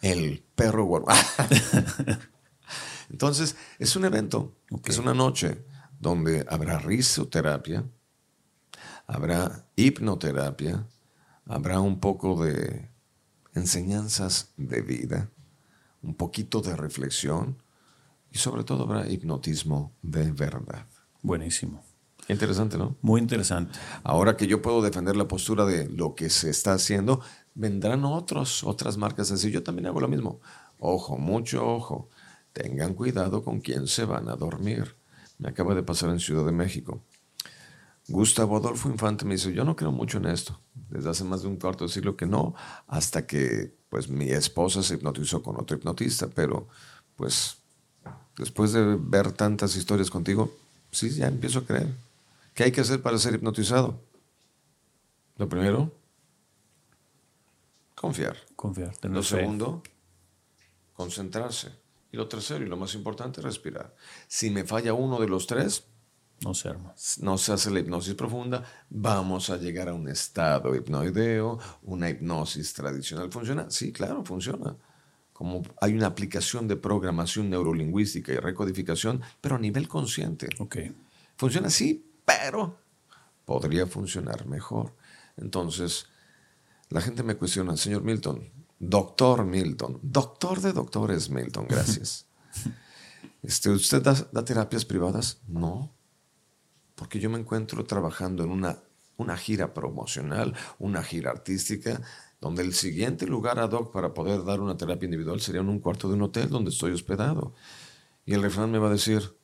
[0.00, 1.16] el perro guarda.
[3.10, 5.64] Entonces, es un evento, es una noche
[5.98, 7.84] donde habrá risoterapia,
[9.08, 10.86] habrá hipnoterapia,
[11.46, 12.96] habrá un poco de
[13.58, 15.30] enseñanzas de vida,
[16.02, 17.62] un poquito de reflexión
[18.30, 20.86] y sobre todo habrá hipnotismo de verdad.
[21.22, 21.82] Buenísimo.
[22.28, 22.96] Interesante, ¿no?
[23.00, 23.78] Muy interesante.
[24.02, 27.20] Ahora que yo puedo defender la postura de lo que se está haciendo,
[27.54, 29.50] vendrán otros, otras marcas así.
[29.50, 30.40] Yo también hago lo mismo.
[30.78, 32.08] Ojo, mucho ojo.
[32.52, 34.96] Tengan cuidado con quién se van a dormir.
[35.38, 37.02] Me acaba de pasar en Ciudad de México.
[38.08, 40.58] Gustavo Adolfo Infante me dice, yo no creo mucho en esto.
[40.88, 42.54] Desde hace más de un cuarto de siglo que no,
[42.86, 46.68] hasta que pues mi esposa se hipnotizó con otro hipnotista, pero
[47.16, 47.58] pues
[48.38, 50.56] después de ver tantas historias contigo,
[50.90, 51.94] sí, ya empiezo a creer.
[52.54, 54.00] ¿Qué hay que hacer para ser hipnotizado?
[55.36, 55.92] Lo primero,
[57.94, 58.36] confiar.
[58.56, 58.94] Confiar.
[59.02, 59.82] lo segundo,
[60.94, 61.72] concentrarse.
[62.10, 63.94] Y lo tercero, y lo más importante, respirar.
[64.28, 65.84] Si me falla uno de los tres,
[66.44, 66.94] no se arma.
[67.20, 72.72] No se hace la hipnosis profunda, vamos a llegar a un estado hipnoideo, una hipnosis
[72.72, 73.30] tradicional.
[73.30, 73.70] ¿Funciona?
[73.70, 74.76] Sí, claro, funciona.
[75.32, 80.48] Como hay una aplicación de programación neurolingüística y recodificación, pero a nivel consciente.
[80.58, 80.78] Ok.
[81.36, 82.78] Funciona así, pero
[83.44, 84.94] podría funcionar mejor.
[85.36, 86.06] Entonces,
[86.90, 92.26] la gente me cuestiona, señor Milton, doctor Milton, doctor de doctores Milton, gracias.
[93.40, 95.40] Este, ¿Usted da, terapias privadas?
[95.46, 95.94] No,
[96.98, 98.82] porque yo me encuentro trabajando en una,
[99.16, 102.02] una gira promocional, una gira artística,
[102.40, 105.78] donde el siguiente lugar ad hoc para poder dar una terapia individual sería en un
[105.78, 107.54] cuarto de un hotel donde estoy hospedado.
[108.26, 109.36] Y el refrán me va a decir,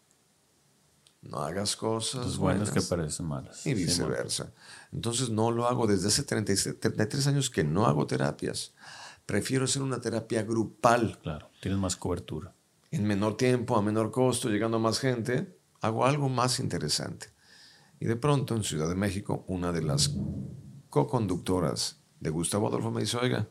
[1.23, 3.65] no hagas cosas buenas, que parecen malas.
[3.65, 4.53] Y viceversa.
[4.93, 8.75] Entonces no lo hago desde hace 33 años que no hago terapias.
[9.27, 11.19] Prefiero hacer una terapia grupal.
[11.23, 12.55] Claro, tienes más cobertura.
[12.91, 17.34] En menor tiempo, a menor costo, llegando a más gente, hago algo más interesante.
[18.05, 20.15] Y de pronto en Ciudad de México, una de las
[20.91, 23.49] co-conductoras de Gustavo Adolfo me dice, oiga,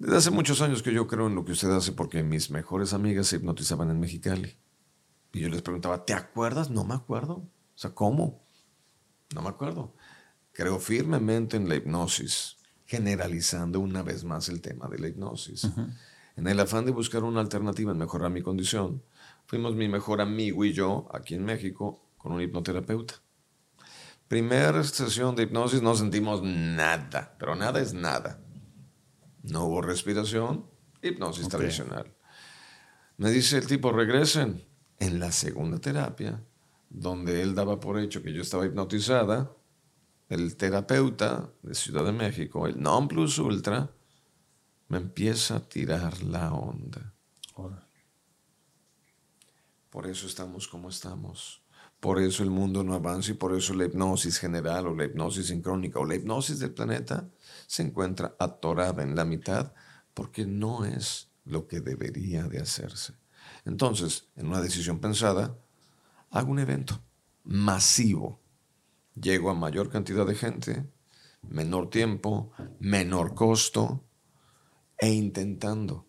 [0.00, 2.92] desde hace muchos años que yo creo en lo que usted hace porque mis mejores
[2.92, 4.56] amigas se hipnotizaban en Mexicali.
[5.32, 6.70] Y yo les preguntaba, ¿te acuerdas?
[6.70, 7.34] No me acuerdo.
[7.34, 8.42] O sea, ¿cómo?
[9.32, 9.94] No me acuerdo.
[10.50, 15.68] Creo firmemente en la hipnosis, generalizando una vez más el tema de la hipnosis.
[16.34, 19.04] En el afán de buscar una alternativa en mejorar mi condición,
[19.46, 23.14] fuimos mi mejor amigo y yo, aquí en México, con un hipnoterapeuta.
[24.28, 28.40] Primera sesión de hipnosis no sentimos nada, pero nada es nada.
[29.42, 30.66] No hubo respiración,
[31.02, 32.14] hipnosis tradicional.
[33.16, 34.64] Me dice el tipo, regresen.
[34.98, 36.44] En la segunda terapia,
[36.90, 39.50] donde él daba por hecho que yo estaba hipnotizada,
[40.28, 43.90] el terapeuta de Ciudad de México, el non plus ultra,
[44.88, 47.14] me empieza a tirar la onda.
[49.88, 51.62] Por eso estamos como estamos.
[52.00, 55.48] Por eso el mundo no avanza y por eso la hipnosis general o la hipnosis
[55.48, 57.28] sincrónica o la hipnosis del planeta
[57.66, 59.74] se encuentra atorada en la mitad
[60.14, 63.14] porque no es lo que debería de hacerse.
[63.66, 65.58] Entonces, en una decisión pensada,
[66.30, 67.00] hago un evento
[67.44, 68.40] masivo.
[69.14, 70.90] Llego a mayor cantidad de gente,
[71.42, 74.04] menor tiempo, menor costo,
[74.96, 76.06] e intentando,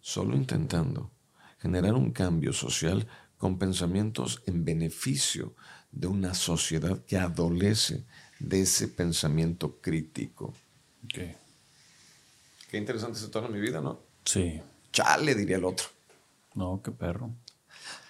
[0.00, 1.12] solo intentando,
[1.58, 3.08] generar un cambio social
[3.38, 5.54] con pensamientos en beneficio
[5.92, 8.04] de una sociedad que adolece
[8.38, 10.52] de ese pensamiento crítico.
[11.08, 14.00] Qué interesante tono en mi vida, ¿no?
[14.24, 14.60] Sí.
[14.92, 15.86] Chale, diría el otro.
[16.54, 17.30] No, qué perro.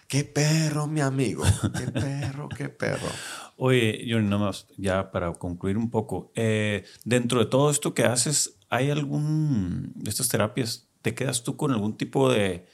[0.08, 1.44] Qué perro, mi amigo.
[1.76, 3.08] Qué perro, qué perro.
[3.56, 8.04] Oye, yo nada más, ya para concluir un poco, eh, dentro de todo esto que
[8.04, 10.86] haces, ¿hay algún de estas terapias?
[11.02, 12.66] ¿Te quedas tú con algún tipo de...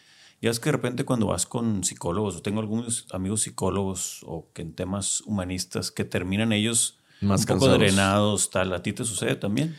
[0.43, 4.51] Ya es que de repente cuando vas con psicólogos, o tengo algunos amigos psicólogos o
[4.53, 9.05] que en temas humanistas que terminan ellos Más un poco drenados, tal, ¿a ti te
[9.05, 9.77] sucede también?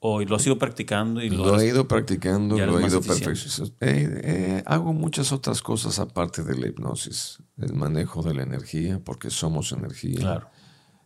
[0.00, 1.22] ¿O lo has ido practicando?
[1.22, 3.76] Y lo, he ido practicando, lo he ido perfeccionando.
[3.80, 7.38] Eh, eh, hago muchas otras cosas aparte de la hipnosis.
[7.56, 10.18] El manejo de la energía, porque somos energía.
[10.18, 10.50] Claro.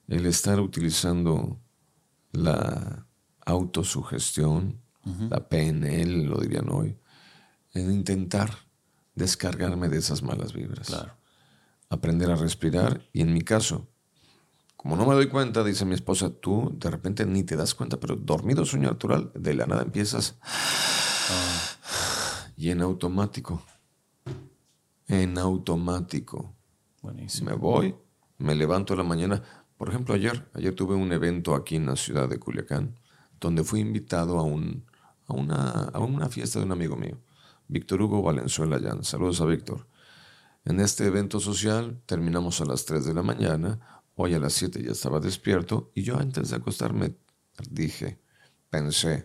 [0.09, 1.61] El estar utilizando
[2.33, 3.07] la
[3.45, 4.81] autosugestión,
[5.29, 6.99] la PNL, lo dirían hoy.
[7.75, 8.70] En intentar
[9.21, 10.89] descargarme de esas malas vibras.
[10.89, 11.13] Claro.
[11.89, 13.89] Aprender a respirar y en mi caso,
[14.77, 18.01] como no me doy cuenta, dice mi esposa, tú de repente ni te das cuenta,
[18.01, 20.37] pero dormido sueño natural, de la nada empiezas
[22.57, 23.63] y en automático,
[25.07, 26.55] en automático.
[27.03, 27.51] Buenísimo.
[27.51, 27.95] Me voy,
[28.39, 29.43] me levanto a la mañana.
[29.77, 32.99] Por ejemplo, ayer, ayer tuve un evento aquí en la ciudad de Culiacán,
[33.41, 34.85] donde fui invitado a, un,
[35.27, 37.19] a, una, a una fiesta de un amigo mío,
[37.71, 39.05] Víctor Hugo Valenzuela Llán.
[39.05, 39.87] Saludos a Víctor.
[40.65, 44.83] En este evento social terminamos a las 3 de la mañana, Hoy a las 7
[44.83, 47.17] ya estaba despierto y yo antes de acostarme
[47.71, 48.21] dije,
[48.69, 49.25] pensé,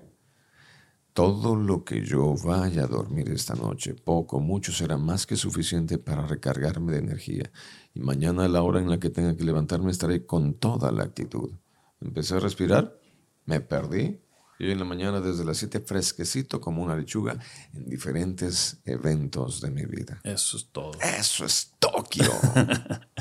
[1.12, 5.98] todo lo que yo vaya a dormir esta noche, poco, mucho, será más que suficiente
[5.98, 7.52] para recargarme de energía.
[7.94, 11.04] Y mañana a la hora en la que tenga que levantarme estaré con toda la
[11.04, 11.52] actitud.
[12.00, 12.98] Empecé a respirar,
[13.44, 14.22] me perdí.
[14.58, 17.38] Y hoy en la mañana desde las 7 fresquecito como una lechuga
[17.74, 20.20] en diferentes eventos de mi vida.
[20.24, 20.94] Eso es todo.
[21.02, 22.32] Eso es Tokio.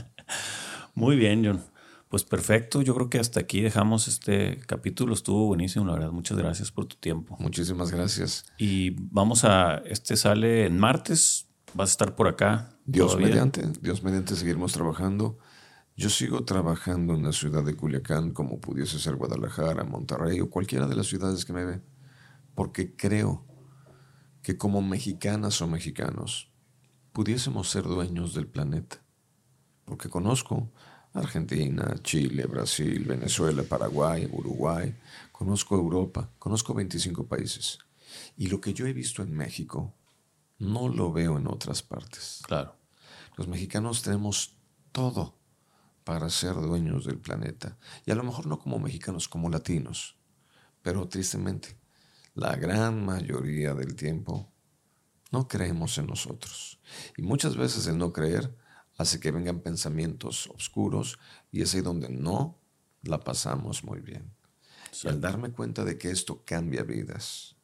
[0.94, 1.62] Muy bien, John.
[2.08, 6.38] Pues perfecto, yo creo que hasta aquí dejamos este capítulo, estuvo buenísimo, la verdad, muchas
[6.38, 7.36] gracias por tu tiempo.
[7.40, 8.46] Muchísimas gracias.
[8.56, 12.70] Y vamos a, este sale en martes, vas a estar por acá.
[12.86, 15.38] Dios mediante, Dios mediante seguiremos trabajando.
[15.96, 20.88] Yo sigo trabajando en la ciudad de Culiacán como pudiese ser Guadalajara, Monterrey o cualquiera
[20.88, 21.80] de las ciudades que me ve,
[22.54, 23.44] porque creo
[24.42, 26.52] que como mexicanas o mexicanos
[27.12, 29.04] pudiésemos ser dueños del planeta
[29.84, 30.72] porque conozco
[31.12, 34.94] Argentina, Chile, Brasil, Venezuela, Paraguay, Uruguay,
[35.30, 37.78] conozco Europa, conozco 25 países.
[38.36, 39.94] Y lo que yo he visto en México,
[40.58, 42.40] no lo veo en otras partes.
[42.46, 42.76] Claro.
[43.36, 44.56] Los mexicanos tenemos
[44.92, 45.38] todo
[46.04, 47.78] para ser dueños del planeta.
[48.04, 50.16] Y a lo mejor no como mexicanos, como latinos.
[50.82, 51.76] Pero tristemente,
[52.34, 54.52] la gran mayoría del tiempo
[55.32, 56.78] no creemos en nosotros.
[57.16, 58.54] Y muchas veces el no creer
[58.96, 61.18] hace que vengan pensamientos oscuros
[61.50, 62.60] y es ahí donde no
[63.02, 64.32] la pasamos muy bien.
[65.02, 67.56] Y al darme cuenta de que esto cambia vidas,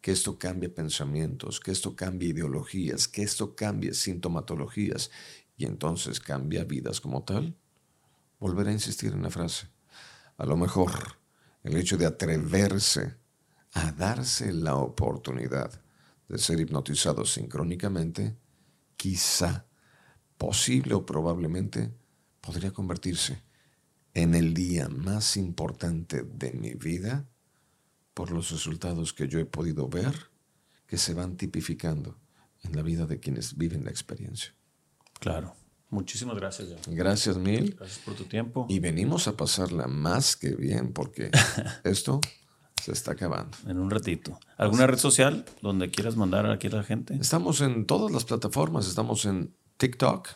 [0.00, 5.10] que esto cambia pensamientos, que esto cambia ideologías, que esto cambia sintomatologías
[5.56, 7.56] y entonces cambia vidas como tal,
[8.38, 9.68] volveré a insistir en la frase.
[10.36, 10.90] A lo mejor
[11.62, 13.16] el hecho de atreverse
[13.72, 15.82] a darse la oportunidad
[16.28, 18.36] de ser hipnotizado sincrónicamente,
[18.96, 19.66] quizá
[20.38, 21.92] posible o probablemente
[22.40, 23.42] podría convertirse
[24.14, 27.28] en el día más importante de mi vida
[28.14, 30.30] por los resultados que yo he podido ver
[30.86, 32.18] que se van tipificando
[32.62, 34.54] en la vida de quienes viven la experiencia.
[35.20, 35.54] Claro.
[35.90, 36.68] Muchísimas gracias.
[36.88, 37.76] Gracias mil.
[37.78, 38.66] Gracias por tu tiempo.
[38.68, 41.30] Y venimos a pasarla más que bien porque
[41.84, 42.20] esto
[42.82, 43.56] se está acabando.
[43.66, 44.38] En un ratito.
[44.56, 47.14] ¿Alguna red social donde quieras mandar aquí a la gente?
[47.14, 48.88] Estamos en todas las plataformas.
[48.88, 50.28] Estamos en TikTok,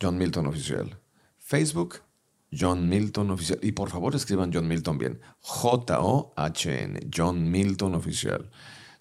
[0.00, 0.98] John Milton Oficial.
[1.38, 2.00] Facebook,
[2.50, 3.58] John Milton Oficial.
[3.62, 5.20] Y por favor escriban John Milton bien.
[5.40, 8.50] J-O-H-N, John Milton Oficial.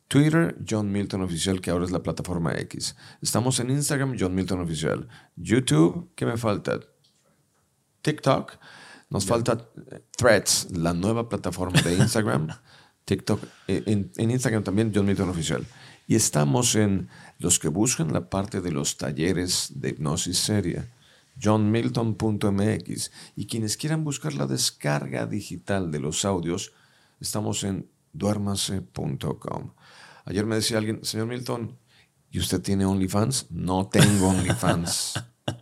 [0.08, 2.96] Twitter, John Milton Oficial, que ahora es la plataforma X.
[3.22, 5.08] Estamos en Instagram, John Milton Oficial.
[5.36, 6.80] YouTube, ¿qué me falta?
[8.02, 8.54] TikTok.
[9.10, 12.48] Nos falta eh, Threads, la nueva plataforma de Instagram.
[13.06, 15.66] TikTok, eh, en, en Instagram también, John Milton Oficial.
[16.08, 17.10] Y estamos en
[17.40, 20.92] los que buscan la parte de los talleres de hipnosis seria,
[21.42, 23.12] johnmilton.mx.
[23.36, 26.74] Y quienes quieran buscar la descarga digital de los audios,
[27.20, 29.72] estamos en duermase.com.
[30.26, 31.78] Ayer me decía alguien, señor Milton,
[32.32, 33.52] ¿y usted tiene OnlyFans?
[33.52, 35.14] No tengo OnlyFans.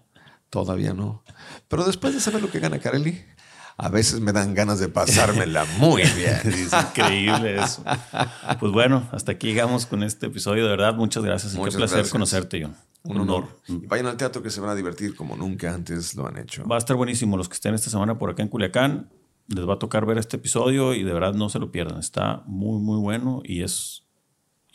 [0.49, 1.23] Todavía no.
[1.67, 3.21] Pero después de saber lo que gana Carelli,
[3.75, 6.39] a veces me dan ganas de pasármela muy bien.
[6.45, 7.83] es increíble eso.
[8.59, 10.63] Pues bueno, hasta aquí llegamos con este episodio.
[10.63, 11.55] De verdad, muchas gracias.
[11.55, 12.75] Muchas Qué placer conocerte, John.
[13.03, 13.59] Un, honor.
[13.67, 16.65] vayan al teatro que se van a divertir como nunca antes lo han hecho.
[16.65, 17.35] Va a estar buenísimo.
[17.35, 19.09] Los que estén esta semana por acá en Culiacán,
[19.47, 21.99] les va a tocar ver este episodio y de verdad no se lo pierdan.
[21.99, 24.02] Está muy, muy bueno y es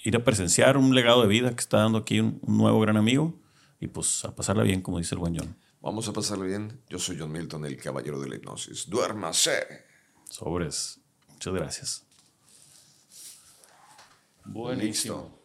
[0.08, 2.96] ir a presenciar un legado de vida que está dando aquí un, un nuevo gran
[2.96, 3.38] amigo
[3.78, 5.56] y pues a pasarla bien, como dice el buen John.
[5.80, 6.80] Vamos a pasarlo bien.
[6.88, 8.88] Yo soy John Milton, el caballero de la hipnosis.
[8.88, 9.86] Duérmase.
[10.24, 11.00] Sobres.
[11.28, 12.06] Muchas gracias.
[14.44, 15.37] Buenísimo.